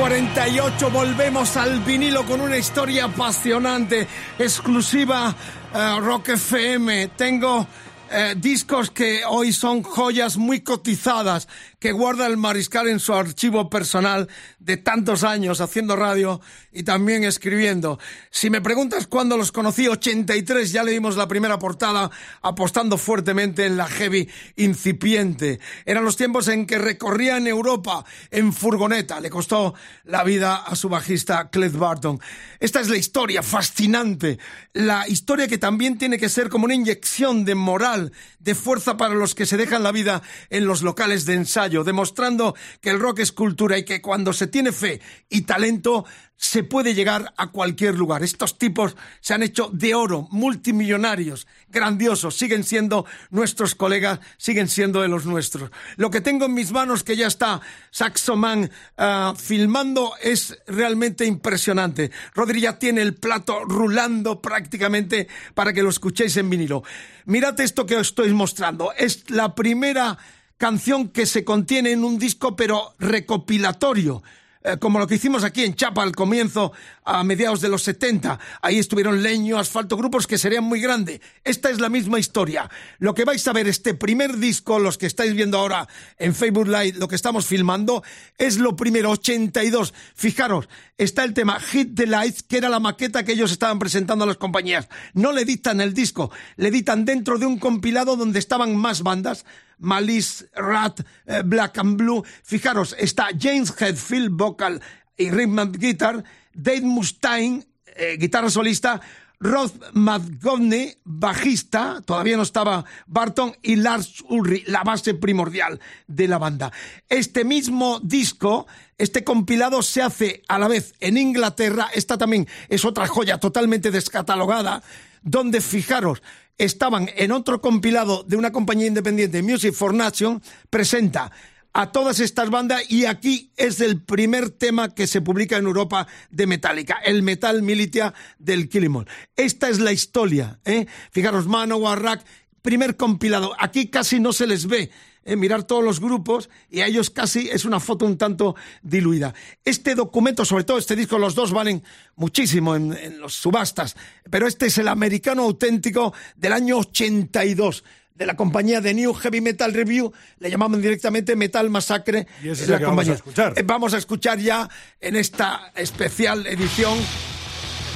12.48, 0.04 0.92
volvemos 0.92 1.56
al 1.56 1.80
vinilo 1.80 2.26
con 2.26 2.42
una 2.42 2.58
historia 2.58 3.06
apasionante, 3.06 4.06
exclusiva 4.38 5.34
eh, 5.74 5.96
Rock 6.02 6.30
FM. 6.30 7.08
Tengo 7.16 7.66
eh, 8.12 8.34
discos 8.36 8.92
que 8.92 9.22
hoy 9.26 9.54
son 9.54 9.82
joyas 9.82 10.36
muy 10.36 10.60
cotizadas 10.60 11.48
que 11.84 11.92
guarda 11.92 12.28
el 12.28 12.38
mariscal 12.38 12.88
en 12.88 13.02
su 13.02 13.14
archivo 13.14 13.70
personal 13.70 14.30
de 14.58 14.78
tantos 14.78 15.26
años 15.26 15.60
haciendo 15.60 15.98
radio 15.98 16.40
y 16.72 16.84
también 16.84 17.26
escribiendo. 17.26 18.00
Si 18.32 18.50
me 18.50 18.62
preguntas 18.62 19.06
cuándo 19.06 19.36
los 19.36 19.52
conocí, 19.52 19.90
83, 19.90 20.72
ya 20.72 20.84
leímos 20.84 21.18
la 21.18 21.28
primera 21.28 21.60
portada 21.60 22.10
apostando 22.42 22.98
fuertemente 22.98 23.66
en 23.66 23.76
la 23.76 23.88
heavy 23.88 24.30
incipiente. 24.56 25.60
Eran 25.86 26.06
los 26.06 26.16
tiempos 26.16 26.48
en 26.48 26.68
que 26.68 26.78
recorría 26.78 27.36
en 27.36 27.48
Europa 27.48 28.06
en 28.32 28.54
furgoneta. 28.54 29.20
Le 29.20 29.30
costó 29.30 29.74
la 30.06 30.24
vida 30.24 30.56
a 30.56 30.78
su 30.78 30.88
bajista 30.88 31.50
Clef 31.50 31.76
Barton. 31.76 32.18
Esta 32.62 32.80
es 32.80 32.88
la 32.88 32.96
historia 32.96 33.44
fascinante, 33.44 34.40
la 34.72 35.06
historia 35.10 35.50
que 35.50 35.58
también 35.58 35.98
tiene 35.98 36.18
que 36.18 36.30
ser 36.30 36.48
como 36.48 36.64
una 36.64 36.76
inyección 36.76 37.44
de 37.44 37.56
moral, 37.56 38.14
de 38.40 38.56
fuerza 38.56 38.96
para 38.96 39.16
los 39.16 39.36
que 39.36 39.46
se 39.46 39.58
dejan 39.58 39.84
la 39.84 39.92
vida 39.92 40.22
en 40.50 40.66
los 40.66 40.82
locales 40.82 41.26
de 41.26 41.34
ensayo, 41.34 41.73
demostrando 41.82 42.56
que 42.82 42.92
el 42.92 43.00
rock 43.00 43.20
es 43.20 43.32
cultura 43.32 43.78
y 43.78 43.86
que 43.86 44.02
cuando 44.02 44.34
se 44.34 44.48
tiene 44.48 44.72
fe 44.72 45.02
y 45.30 45.42
talento 45.42 46.06
se 46.44 46.64
puede 46.64 46.94
llegar 46.94 47.34
a 47.38 47.52
cualquier 47.52 47.96
lugar. 47.96 48.22
Estos 48.22 48.58
tipos 48.58 48.98
se 49.22 49.34
han 49.34 49.44
hecho 49.44 49.70
de 49.72 49.96
oro, 49.96 50.28
multimillonarios, 50.30 51.48
grandiosos, 51.70 52.36
siguen 52.36 52.66
siendo 52.66 53.06
nuestros 53.30 53.76
colegas, 53.76 54.20
siguen 54.36 54.68
siendo 54.68 55.02
de 55.02 55.08
los 55.08 55.26
nuestros. 55.26 55.72
Lo 55.96 56.12
que 56.12 56.20
tengo 56.20 56.46
en 56.46 56.54
mis 56.54 56.74
manos, 56.74 57.04
que 57.04 57.16
ya 57.16 57.28
está 57.28 57.62
Saxoman 57.92 58.70
ah, 58.98 59.34
filmando, 59.38 60.14
es 60.22 60.60
realmente 60.68 61.26
impresionante. 61.26 62.12
Rodri 62.34 62.60
ya 62.60 62.78
tiene 62.78 63.02
el 63.02 63.16
plato 63.16 63.64
rulando 63.64 64.42
prácticamente 64.42 65.30
para 65.54 65.72
que 65.72 65.82
lo 65.82 65.90
escuchéis 65.90 66.36
en 66.36 66.50
vinilo. 66.50 66.84
Mirad 67.24 67.58
esto 67.62 67.86
que 67.86 67.96
os 67.96 68.08
estoy 68.08 68.34
mostrando. 68.34 68.92
Es 68.98 69.30
la 69.30 69.56
primera 69.56 70.18
canción 70.64 71.10
que 71.10 71.26
se 71.26 71.44
contiene 71.44 71.92
en 71.92 72.06
un 72.06 72.18
disco, 72.18 72.56
pero 72.56 72.96
recopilatorio. 72.98 74.24
Eh, 74.64 74.78
como 74.80 74.98
lo 74.98 75.08
que 75.08 75.16
hicimos 75.16 75.44
aquí 75.44 75.66
en 75.66 75.76
Chapa 75.76 76.04
al 76.04 76.16
comienzo, 76.16 76.72
a 77.06 77.24
mediados 77.24 77.62
de 77.62 77.70
los 77.70 77.84
70. 77.84 78.40
Ahí 78.62 78.80
estuvieron 78.80 79.24
Leño, 79.24 79.58
Asfalto, 79.58 79.98
grupos 79.98 80.28
que 80.28 80.38
serían 80.38 80.64
muy 80.64 80.82
grandes. 80.82 81.22
Esta 81.44 81.70
es 81.70 81.80
la 81.80 81.90
misma 81.90 82.20
historia. 82.20 82.70
Lo 83.00 83.14
que 83.14 83.26
vais 83.26 83.48
a 83.48 83.54
ver, 83.54 83.68
este 83.68 83.94
primer 83.94 84.38
disco, 84.38 84.80
los 84.80 84.98
que 84.98 85.06
estáis 85.06 85.34
viendo 85.34 85.58
ahora 85.58 85.88
en 86.18 86.34
Facebook 86.36 86.68
Live, 86.68 86.98
lo 86.98 87.08
que 87.08 87.16
estamos 87.16 87.46
filmando, 87.46 88.04
es 88.38 88.58
lo 88.58 88.76
primero, 88.76 89.12
82. 89.12 89.94
Fijaros, 90.16 90.70
está 90.98 91.24
el 91.24 91.34
tema 91.34 91.60
Hit 91.60 91.96
the 91.96 92.08
Lights, 92.08 92.44
que 92.44 92.58
era 92.58 92.70
la 92.70 92.80
maqueta 92.80 93.24
que 93.24 93.34
ellos 93.34 93.52
estaban 93.52 93.80
presentando 93.80 94.24
a 94.24 94.28
las 94.28 94.38
compañías. 94.38 94.88
No 95.14 95.32
le 95.32 95.42
editan 95.42 95.82
el 95.82 95.94
disco, 95.94 96.32
le 96.56 96.70
editan 96.70 97.06
dentro 97.06 97.38
de 97.38 97.46
un 97.46 97.60
compilado 97.60 98.16
donde 98.16 98.40
estaban 98.40 98.76
más 98.76 99.04
bandas. 99.04 99.46
Malice, 99.80 100.46
Rat, 100.56 101.02
eh, 101.26 101.42
Black 101.44 101.78
and 101.78 101.98
Blue. 101.98 102.24
Fijaros, 102.44 102.96
está 102.98 103.28
James 103.38 103.74
Hetfield, 103.78 104.30
vocal 104.32 104.82
y 105.18 105.30
rhythm 105.30 105.60
and 105.60 105.78
guitar, 105.78 106.24
Dave 106.54 106.82
Mustaine, 106.82 107.66
eh, 107.96 108.18
guitarra 108.20 108.50
solista, 108.50 109.02
Rod 109.44 109.72
McGovney, 109.92 110.96
bajista, 111.04 112.02
todavía 112.06 112.38
no 112.38 112.44
estaba 112.44 112.86
Barton, 113.08 113.54
y 113.62 113.76
Lars 113.76 114.24
Ulrich, 114.30 114.68
la 114.68 114.84
base 114.84 115.14
primordial 115.16 115.82
de 116.08 116.30
la 116.30 116.38
banda. 116.38 116.72
Este 117.10 117.44
mismo 117.44 118.00
disco, 118.02 118.68
este 118.98 119.26
compilado 119.26 119.82
se 119.82 120.02
hace 120.02 120.44
a 120.48 120.58
la 120.60 120.70
vez 120.70 120.94
en 121.02 121.18
Inglaterra, 121.18 121.90
esta 121.94 122.18
también 122.18 122.48
es 122.70 122.86
otra 122.86 123.06
joya 123.06 123.38
totalmente 123.38 123.92
descatalogada, 123.92 124.82
donde 125.24 125.60
fijaros, 125.60 126.22
estaban 126.58 127.10
en 127.18 127.32
otro 127.34 127.60
compilado 127.60 128.24
de 128.24 128.38
una 128.38 128.54
compañía 128.54 128.88
independiente, 128.88 129.44
Music 129.44 129.74
for 129.74 129.94
Nation, 129.94 130.42
presenta 130.70 131.32
a 131.74 131.92
todas 131.92 132.20
estas 132.20 132.50
bandas 132.50 132.84
y 132.90 133.06
aquí 133.06 133.52
es 133.58 133.82
el 133.82 134.02
primer 134.02 134.52
tema 134.52 134.94
que 134.94 135.08
se 135.08 135.22
publica 135.22 135.58
en 135.58 135.66
Europa 135.66 136.08
de 136.30 136.48
Metallica, 136.48 136.98
el 137.04 137.24
Metal 137.24 137.62
Militia 137.64 138.14
del 138.38 138.70
Killimore. 138.70 139.10
Esta 139.36 139.70
es 139.70 139.80
la 139.80 139.92
historia, 139.92 140.60
¿eh? 140.66 140.86
Fijaros, 141.12 141.48
Manowar, 141.48 142.02
Rack, 142.02 142.24
primer 142.62 142.96
compilado. 142.96 143.54
Aquí 143.60 143.88
casi 143.88 144.20
no 144.20 144.34
se 144.34 144.48
les 144.48 144.68
ve. 144.68 144.92
eh, 145.26 145.36
mirar 145.36 145.64
todos 145.64 145.84
los 145.84 146.00
grupos 146.00 146.50
y 146.70 146.82
a 146.82 146.88
ellos 146.88 147.10
casi 147.10 147.50
es 147.50 147.66
una 147.66 147.80
foto 147.80 148.06
un 148.06 148.18
tanto 148.18 148.56
diluida. 148.82 149.34
Este 149.64 149.96
documento, 149.96 150.44
sobre 150.46 150.66
todo 150.66 150.78
este 150.78 150.96
disco, 150.96 151.18
los 151.18 151.34
dos 151.34 151.52
valen 151.52 151.84
muchísimo 152.16 152.76
en, 152.76 152.94
en 152.94 153.20
los 153.20 153.34
subastas, 153.34 153.96
pero 154.30 154.48
este 154.48 154.66
es 154.68 154.78
el 154.78 154.88
americano 154.88 155.44
auténtico 155.44 156.14
del 156.36 156.54
año 156.54 156.78
82 156.78 157.84
de 158.16 158.26
la 158.26 158.36
compañía 158.36 158.80
de 158.82 158.94
New 158.94 159.14
Heavy 159.14 159.42
Metal 159.42 159.74
Review, 159.74 160.12
le 160.40 160.50
llamaban 160.52 160.82
directamente 160.82 161.36
Metal 161.36 161.70
Massacre. 161.70 162.28
Y 162.44 162.50
es 162.50 162.68
la 162.68 162.78
que 162.80 162.86
vamos 162.86 162.86
a 162.86 162.86
compañía. 162.86 163.14
escuchar. 163.16 163.54
Eh, 163.56 163.64
Vamos 163.64 163.94
a 163.94 163.98
escuchar 163.98 164.40
ya 164.40 164.70
en 165.02 165.16
esta 165.16 165.72
especial 165.76 166.46
edición 166.48 166.98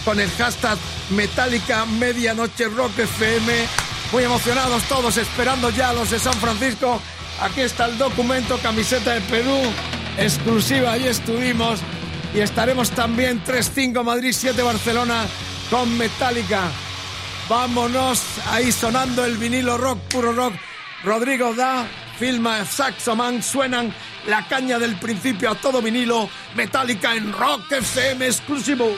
con 0.03 0.19
el 0.19 0.29
hashtag 0.31 0.77
Metallica 1.11 1.85
Medianoche 1.85 2.65
Rock 2.69 2.97
FM. 2.99 3.53
Muy 4.11 4.23
emocionados 4.23 4.83
todos, 4.83 5.17
esperando 5.17 5.69
ya 5.69 5.89
a 5.89 5.93
los 5.93 6.09
de 6.11 6.19
San 6.19 6.33
Francisco. 6.35 7.01
Aquí 7.41 7.61
está 7.61 7.85
el 7.85 7.97
documento, 7.97 8.57
camiseta 8.63 9.13
de 9.13 9.21
Perú, 9.21 9.59
exclusiva, 10.17 10.93
ahí 10.93 11.05
estuvimos. 11.07 11.79
Y 12.33 12.39
estaremos 12.39 12.89
también 12.91 13.43
3-5 13.43 14.03
Madrid, 14.03 14.33
7 14.35 14.61
Barcelona 14.63 15.25
con 15.69 15.95
Metallica. 15.97 16.71
Vámonos, 17.49 18.21
ahí 18.47 18.73
sonando 18.73 19.23
el 19.23 19.37
vinilo 19.37 19.77
rock, 19.77 19.99
puro 20.09 20.33
rock. 20.33 20.53
Rodrigo 21.03 21.53
Da, 21.53 21.87
filma 22.19 22.65
Saxoman, 22.65 23.41
suenan 23.41 23.93
la 24.25 24.45
caña 24.47 24.77
del 24.77 24.97
principio 24.97 25.51
a 25.51 25.55
todo 25.55 25.81
vinilo. 25.81 26.29
Metallica 26.55 27.15
en 27.15 27.31
Rock 27.31 27.71
FM 27.71 28.25
exclusivo. 28.25 28.97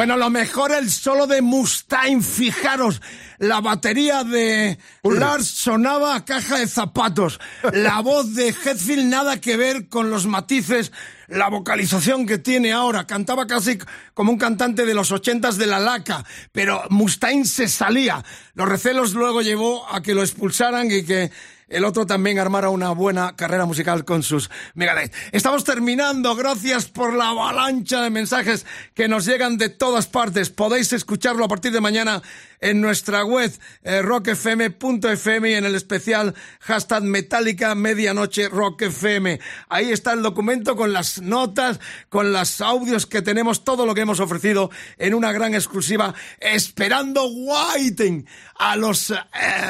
Bueno, 0.00 0.16
lo 0.16 0.30
mejor 0.30 0.72
el 0.72 0.90
solo 0.90 1.26
de 1.26 1.42
Mustaine, 1.42 2.22
fijaros, 2.22 3.02
la 3.36 3.60
batería 3.60 4.24
de 4.24 4.78
Lars 5.02 5.46
sonaba 5.46 6.14
a 6.14 6.24
caja 6.24 6.56
de 6.56 6.66
zapatos, 6.66 7.38
la 7.74 8.00
voz 8.02 8.34
de 8.34 8.48
Hetfield 8.48 9.10
nada 9.10 9.42
que 9.42 9.58
ver 9.58 9.90
con 9.90 10.08
los 10.08 10.24
matices, 10.24 10.90
la 11.28 11.50
vocalización 11.50 12.24
que 12.24 12.38
tiene 12.38 12.72
ahora, 12.72 13.06
cantaba 13.06 13.46
casi 13.46 13.76
como 14.14 14.32
un 14.32 14.38
cantante 14.38 14.86
de 14.86 14.94
los 14.94 15.12
ochentas 15.12 15.58
de 15.58 15.66
la 15.66 15.78
laca, 15.78 16.24
pero 16.50 16.82
Mustaine 16.88 17.44
se 17.44 17.68
salía, 17.68 18.24
los 18.54 18.70
recelos 18.70 19.12
luego 19.12 19.42
llevó 19.42 19.86
a 19.86 20.00
que 20.00 20.14
lo 20.14 20.22
expulsaran 20.22 20.90
y 20.90 21.02
que 21.02 21.30
el 21.70 21.84
otro 21.84 22.04
también 22.04 22.38
armara 22.38 22.68
una 22.68 22.90
buena 22.90 23.36
carrera 23.36 23.64
musical 23.64 24.04
con 24.04 24.22
sus 24.22 24.50
Megadeth. 24.74 25.14
Estamos 25.32 25.64
terminando, 25.64 26.34
gracias 26.34 26.86
por 26.86 27.14
la 27.14 27.28
avalancha 27.28 28.02
de 28.02 28.10
mensajes 28.10 28.66
que 28.94 29.08
nos 29.08 29.24
llegan 29.24 29.56
de 29.56 29.68
todas 29.68 30.06
partes. 30.06 30.50
Podéis 30.50 30.92
escucharlo 30.92 31.44
a 31.44 31.48
partir 31.48 31.72
de 31.72 31.80
mañana 31.80 32.22
en 32.60 32.80
nuestra 32.80 33.24
web 33.24 33.52
eh, 33.82 34.02
rockfm.fm 34.02 35.50
y 35.50 35.54
en 35.54 35.64
el 35.64 35.74
especial 35.74 36.34
hashtag 36.60 37.02
Metallica 37.02 37.74
Medianoche 37.74 38.48
Rock 38.48 38.82
FM. 38.82 39.40
Ahí 39.68 39.90
está 39.90 40.12
el 40.12 40.22
documento 40.22 40.76
con 40.76 40.92
las 40.92 41.20
notas, 41.22 41.80
con 42.08 42.32
los 42.32 42.60
audios 42.60 43.06
que 43.06 43.22
tenemos, 43.22 43.64
todo 43.64 43.86
lo 43.86 43.94
que 43.94 44.02
hemos 44.02 44.20
ofrecido 44.20 44.70
en 44.98 45.14
una 45.14 45.32
gran 45.32 45.54
exclusiva, 45.54 46.14
esperando 46.38 47.26
Whiting 47.26 48.26
a 48.56 48.76
los 48.76 49.10
eh, 49.10 49.16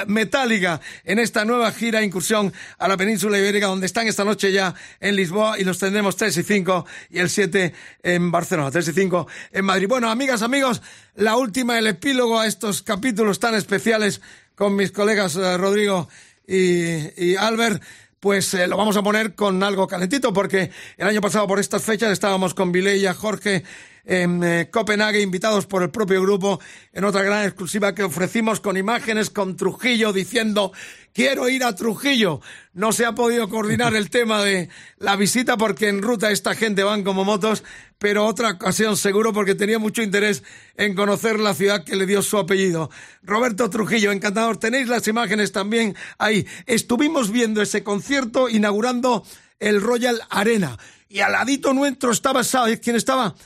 Metallica 0.06 0.80
en 1.04 1.18
esta 1.20 1.44
nueva 1.44 1.70
gira 1.72 2.02
incursión 2.02 2.52
a 2.78 2.88
la 2.88 2.96
península 2.96 3.38
ibérica, 3.38 3.66
donde 3.66 3.86
están 3.86 4.08
esta 4.08 4.24
noche 4.24 4.52
ya 4.52 4.74
en 4.98 5.14
Lisboa 5.14 5.58
y 5.58 5.64
los 5.64 5.78
tendremos 5.78 6.16
3 6.16 6.36
y 6.36 6.42
5 6.42 6.86
y 7.10 7.18
el 7.18 7.30
7 7.30 7.72
en 8.02 8.30
Barcelona, 8.30 8.70
3 8.70 8.88
y 8.88 8.92
5 8.92 9.26
en 9.52 9.64
Madrid. 9.64 9.86
Bueno, 9.88 10.10
amigas, 10.10 10.42
amigos, 10.42 10.82
la 11.14 11.36
última, 11.36 11.78
el 11.78 11.86
epílogo 11.86 12.40
a 12.40 12.46
estos 12.46 12.79
capítulos 12.82 13.38
tan 13.38 13.54
especiales 13.54 14.20
con 14.54 14.76
mis 14.76 14.92
colegas 14.92 15.36
eh, 15.36 15.56
Rodrigo 15.56 16.08
y, 16.46 17.36
Albert 17.36 17.82
pues 18.18 18.52
eh, 18.54 18.66
lo 18.66 18.76
vamos 18.76 18.96
a 18.96 19.02
poner 19.02 19.34
con 19.34 19.62
algo 19.62 19.86
calentito, 19.86 20.32
porque 20.32 20.70
el 20.98 21.08
año 21.08 21.22
pasado 21.22 21.46
por 21.46 21.58
estas 21.58 21.82
fechas 21.82 22.12
estábamos 22.12 22.52
con 22.52 22.70
Vileya, 22.70 23.14
Jorge, 23.14 23.64
en 24.10 24.42
eh, 24.42 24.68
Copenhague, 24.72 25.20
invitados 25.20 25.66
por 25.66 25.84
el 25.84 25.90
propio 25.90 26.20
grupo, 26.20 26.58
en 26.92 27.04
otra 27.04 27.22
gran 27.22 27.44
exclusiva 27.44 27.94
que 27.94 28.02
ofrecimos 28.02 28.58
con 28.58 28.76
imágenes 28.76 29.30
con 29.30 29.56
Trujillo 29.56 30.12
diciendo 30.12 30.72
quiero 31.12 31.48
ir 31.48 31.62
a 31.62 31.76
Trujillo. 31.76 32.40
No 32.72 32.90
se 32.90 33.06
ha 33.06 33.14
podido 33.14 33.48
coordinar 33.48 33.94
el 33.94 34.10
tema 34.10 34.42
de 34.42 34.68
la 34.98 35.14
visita 35.14 35.56
porque 35.56 35.88
en 35.88 36.02
ruta 36.02 36.32
esta 36.32 36.56
gente 36.56 36.82
van 36.82 37.04
como 37.04 37.24
motos, 37.24 37.62
pero 38.00 38.26
otra 38.26 38.50
ocasión 38.50 38.96
seguro 38.96 39.32
porque 39.32 39.54
tenía 39.54 39.78
mucho 39.78 40.02
interés 40.02 40.42
en 40.76 40.96
conocer 40.96 41.38
la 41.38 41.54
ciudad 41.54 41.84
que 41.84 41.94
le 41.94 42.04
dio 42.04 42.20
su 42.20 42.36
apellido. 42.36 42.90
Roberto 43.22 43.70
Trujillo, 43.70 44.10
encantador. 44.10 44.56
Tenéis 44.56 44.88
las 44.88 45.06
imágenes 45.06 45.52
también 45.52 45.94
ahí. 46.18 46.48
Estuvimos 46.66 47.30
viendo 47.30 47.62
ese 47.62 47.84
concierto 47.84 48.48
inaugurando 48.48 49.24
el 49.60 49.80
Royal 49.80 50.20
Arena 50.30 50.76
y 51.08 51.20
al 51.20 51.30
ladito 51.30 51.72
nuestro 51.72 52.10
estaba, 52.10 52.42
¿sabes 52.42 52.80
quién 52.80 52.96
estaba? 52.96 53.36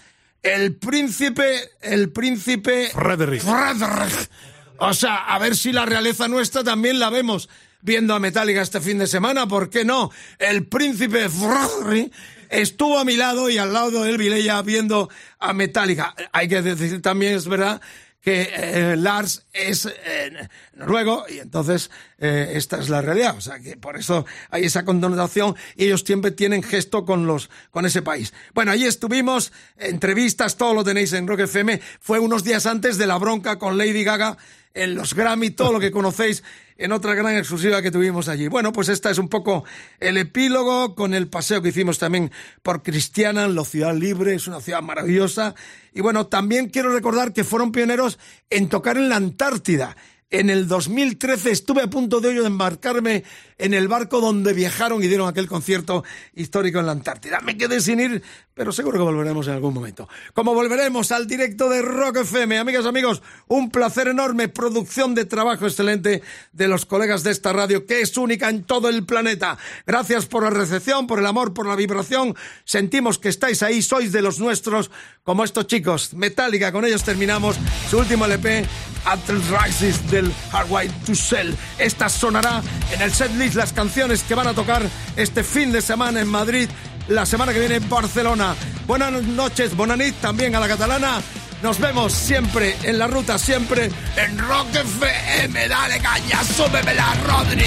El 0.45 0.75
príncipe, 0.77 1.71
el 1.81 2.13
príncipe 2.13 2.91
Frederick. 2.93 3.43
Frederick. 3.43 4.31
O 4.77 4.93
sea, 4.93 5.25
a 5.25 5.39
ver 5.39 5.57
si 5.57 5.73
la 5.73 5.87
realeza 5.87 6.29
nuestra 6.29 6.63
también 6.63 6.99
la 6.99 7.09
vemos 7.09 7.49
viendo 7.81 8.15
a 8.15 8.19
Metallica 8.19 8.61
este 8.61 8.81
fin 8.81 8.99
de 8.99 9.07
semana, 9.07 9.47
¿por 9.47 9.71
qué 9.71 9.87
no? 9.87 10.11
El 10.39 10.67
príncipe 10.67 11.31
Frederick 11.31 12.13
estuvo 12.51 12.99
a 12.99 13.05
mi 13.07 13.17
lado 13.17 13.49
y 13.49 13.57
al 13.57 13.73
lado 13.73 14.03
de 14.03 14.11
él 14.11 14.19
Vilella 14.19 14.61
viendo 14.61 15.09
a 15.39 15.55
Metallica. 15.55 16.15
Hay 16.33 16.47
que 16.49 16.61
decir 16.61 17.01
también, 17.01 17.35
es 17.35 17.49
verdad, 17.49 17.81
que 18.25 18.49
eh, 18.55 18.97
Lars 18.97 19.45
es 19.53 19.85
eh, 19.85 20.49
noruego 20.73 21.27
y 21.29 21.41
entonces 21.41 21.91
eh, 22.19 22.53
esta 22.55 22.81
es 22.81 22.89
la 22.89 23.03
realidad. 23.03 23.37
O 23.37 23.41
sea 23.43 23.61
que 23.61 23.77
por 23.77 23.99
eso 23.99 24.25
hay 24.49 24.65
esa 24.65 24.87
condonación 24.87 25.55
y 25.77 25.85
ellos 25.85 26.05
siempre 26.07 26.31
tienen 26.31 26.63
gesto 26.63 27.05
con 27.05 27.27
los 27.27 27.51
con 27.71 27.85
ese 27.85 28.01
país. 28.01 28.33
Bueno, 28.55 28.73
allí 28.73 28.87
estuvimos, 28.87 29.53
entrevistas, 29.77 30.57
todo 30.57 30.73
lo 30.73 30.85
tenéis 30.85 31.13
en 31.13 31.29
Rock 31.29 31.41
FM. 31.41 31.81
Fue 32.01 32.19
unos 32.19 32.45
días 32.45 32.65
antes 32.65 32.97
de 32.97 33.07
la 33.07 33.19
bronca 33.19 33.59
con 33.59 33.77
Lady 33.77 34.05
Gaga 34.05 34.39
en 34.75 34.95
los 34.97 35.15
Grammy, 35.15 35.51
todo 35.51 35.73
lo 35.73 35.81
que 35.81 35.91
conocéis 35.91 36.43
en 36.77 36.93
otra 36.93 37.15
gran 37.15 37.37
exclusiva 37.37 37.81
que 37.81 37.93
tuvimos 37.93 38.29
allí. 38.29 38.49
Bueno, 38.49 38.73
pues 38.73 38.89
esta 38.89 39.11
es 39.11 39.19
un 39.19 39.29
poco 39.29 39.65
el 40.01 40.17
epílogo 40.17 40.95
con 40.97 41.15
el 41.15 41.29
paseo 41.29 41.63
que 41.63 41.69
hicimos 41.69 41.99
también 41.99 42.33
por 42.63 42.83
Cristiana, 42.83 43.45
en 43.45 43.55
la 43.55 43.65
ciudad 43.65 43.95
libre, 43.95 44.35
es 44.35 44.49
una 44.49 44.61
ciudad 44.61 44.83
maravillosa. 44.83 45.55
Y 45.93 46.01
bueno, 46.01 46.27
también 46.27 46.69
quiero 46.69 46.93
recordar 46.93 47.33
que 47.33 47.45
fueron 47.45 47.71
pioneros 47.71 48.19
en 48.51 48.69
tocar 48.69 48.97
en 48.97 49.09
la 49.09 49.17
Antártida. 49.17 49.97
En 50.31 50.51
el 50.51 50.67
2013 50.67 51.51
estuve 51.51 51.83
a 51.83 51.87
punto 51.89 52.21
de 52.21 52.33
ello 52.33 52.41
de 52.43 52.49
embarcarme 52.49 53.25
en 53.59 53.75
el 53.75 53.89
barco 53.89 54.21
donde 54.21 54.53
viajaron 54.53 55.03
y 55.03 55.07
dieron 55.07 55.29
aquel 55.29 55.47
concierto 55.47 56.03
histórico 56.35 56.81
en 56.81 56.87
la 56.87 56.93
Antártida. 56.93 57.41
Me 57.41 57.57
quedé 57.57 57.81
sin 57.81 58.01
ir, 58.01 58.23
pero 58.53 58.73
seguro 58.73 58.99
que 58.99 59.05
volveremos 59.05 59.47
en 59.47 59.55
algún 59.55 59.75
momento. 59.75 60.09
Como 60.33 60.55
volveremos 60.55 61.13
al 61.13 61.27
directo 61.27 61.69
de 61.69 61.83
Rock 61.83 62.19
FM, 62.19 62.59
amigas, 62.59 62.87
amigos, 62.87 63.23
un 63.47 63.71
placer 63.71 64.09
enorme, 64.09 64.49
producción 64.49 65.15
de 65.15 65.25
trabajo 65.25 65.67
excelente 65.67 66.23
de 66.53 66.69
los 66.69 66.85
colegas 66.85 67.23
de 67.23 67.31
esta 67.31 67.53
radio, 67.53 67.87
que 67.87 68.01
es 68.01 68.17
única 68.17 68.49
en 68.49 68.65
todo 68.65 68.89
el 68.89 69.05
planeta. 69.05 69.59
Gracias 69.87 70.27
por 70.27 70.43
la 70.43 70.51
recepción, 70.51 71.07
por 71.07 71.21
el 71.21 71.27
amor, 71.27 71.55
por 71.55 71.67
la 71.67 71.77
vibración. 71.77 72.35
Sentimos 72.65 73.19
que 73.19 73.29
estáis 73.29 73.63
ahí, 73.63 73.83
sois 73.83 74.11
de 74.11 74.23
los 74.23 74.41
nuestros, 74.41 74.91
como 75.23 75.45
estos 75.45 75.67
chicos. 75.67 76.15
Metallica, 76.15 76.73
con 76.73 76.85
ellos 76.85 77.05
terminamos 77.05 77.57
su 77.89 77.99
último 77.99 78.25
LP, 78.25 78.65
Atlas 79.05 79.43
Rises 79.49 80.11
del 80.15 80.33
Hardwired 80.53 80.93
to 81.07 81.15
Sell. 81.15 81.55
Esta 81.79 82.09
sonará 82.09 82.63
en 82.93 83.03
el 83.03 83.13
setlist 83.13 83.57
las 83.57 83.73
canciones 83.73 84.23
que 84.23 84.35
van 84.35 84.47
a 84.47 84.55
tocar 84.55 84.83
este 85.17 85.43
fin 85.43 85.73
de 85.73 85.83
semana 85.83 86.21
en 86.21 86.29
Madrid, 86.29 86.69
la 87.09 87.27
semana 87.27 87.53
que 87.53 87.61
viene 87.61 87.77
en 87.77 87.89
Barcelona. 87.89 88.55
Buenas 88.87 89.13
noches, 89.23 89.77
Bonanit, 89.77 90.15
también 90.21 90.55
a 90.55 90.61
la 90.61 90.69
catalana. 90.69 91.21
Nos 91.63 91.79
vemos 91.81 92.13
siempre 92.13 92.77
en 92.83 92.99
la 92.99 93.07
ruta, 93.07 93.39
siempre 93.39 93.91
en 94.17 94.39
Rock 94.39 94.75
FM. 94.75 95.69
Dale 95.69 95.99
caña, 95.99 96.43
súbemela, 96.45 97.15
Rodri. 97.27 97.65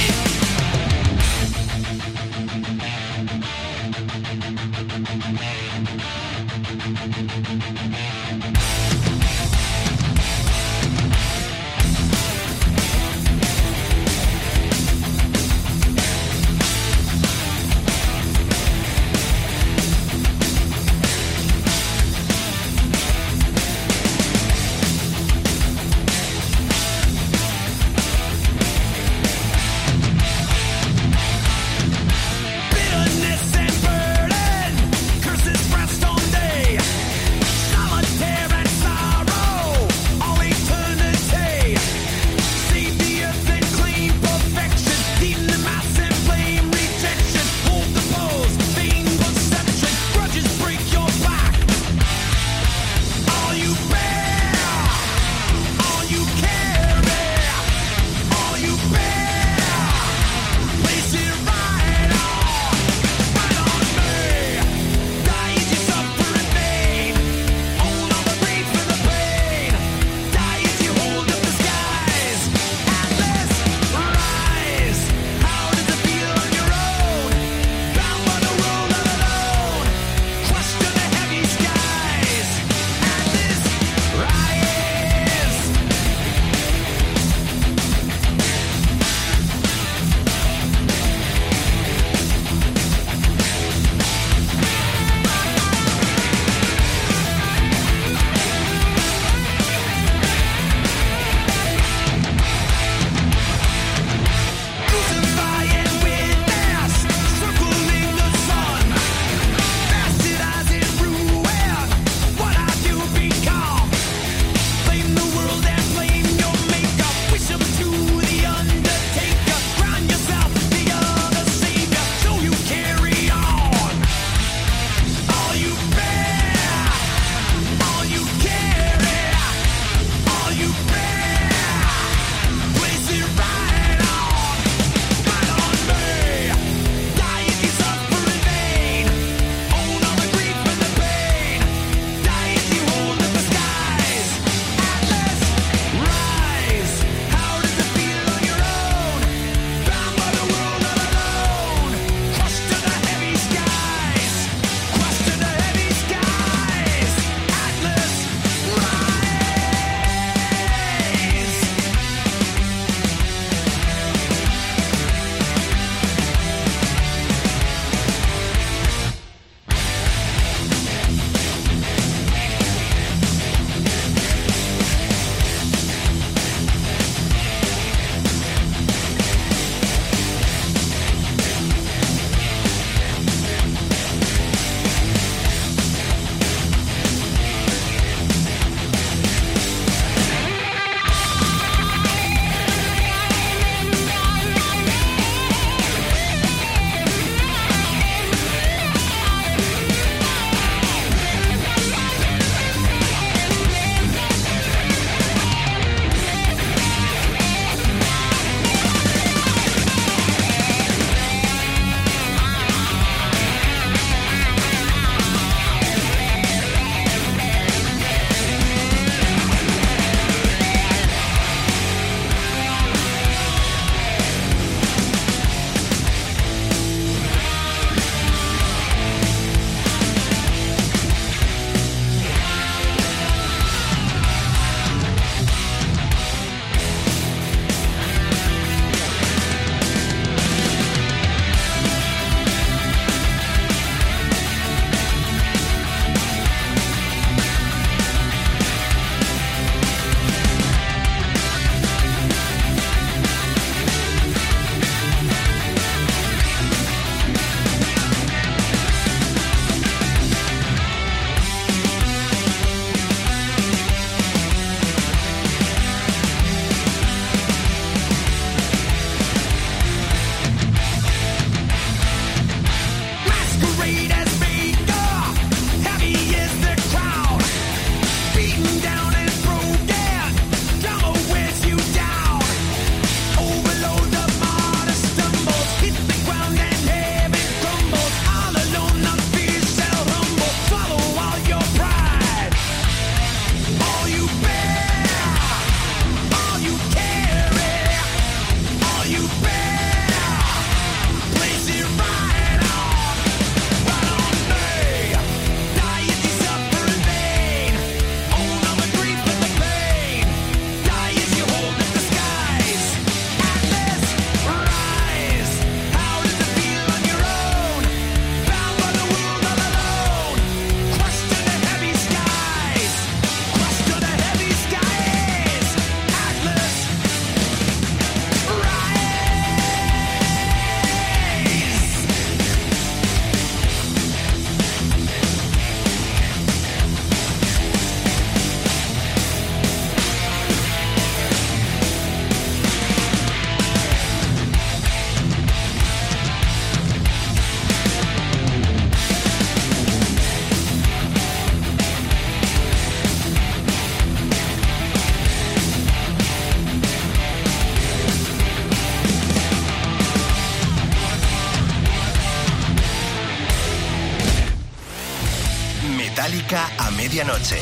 Medianoche. 367.18 367.58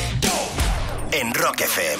En 1.12 1.34
Rock 1.34 1.62
FM. 1.62 1.95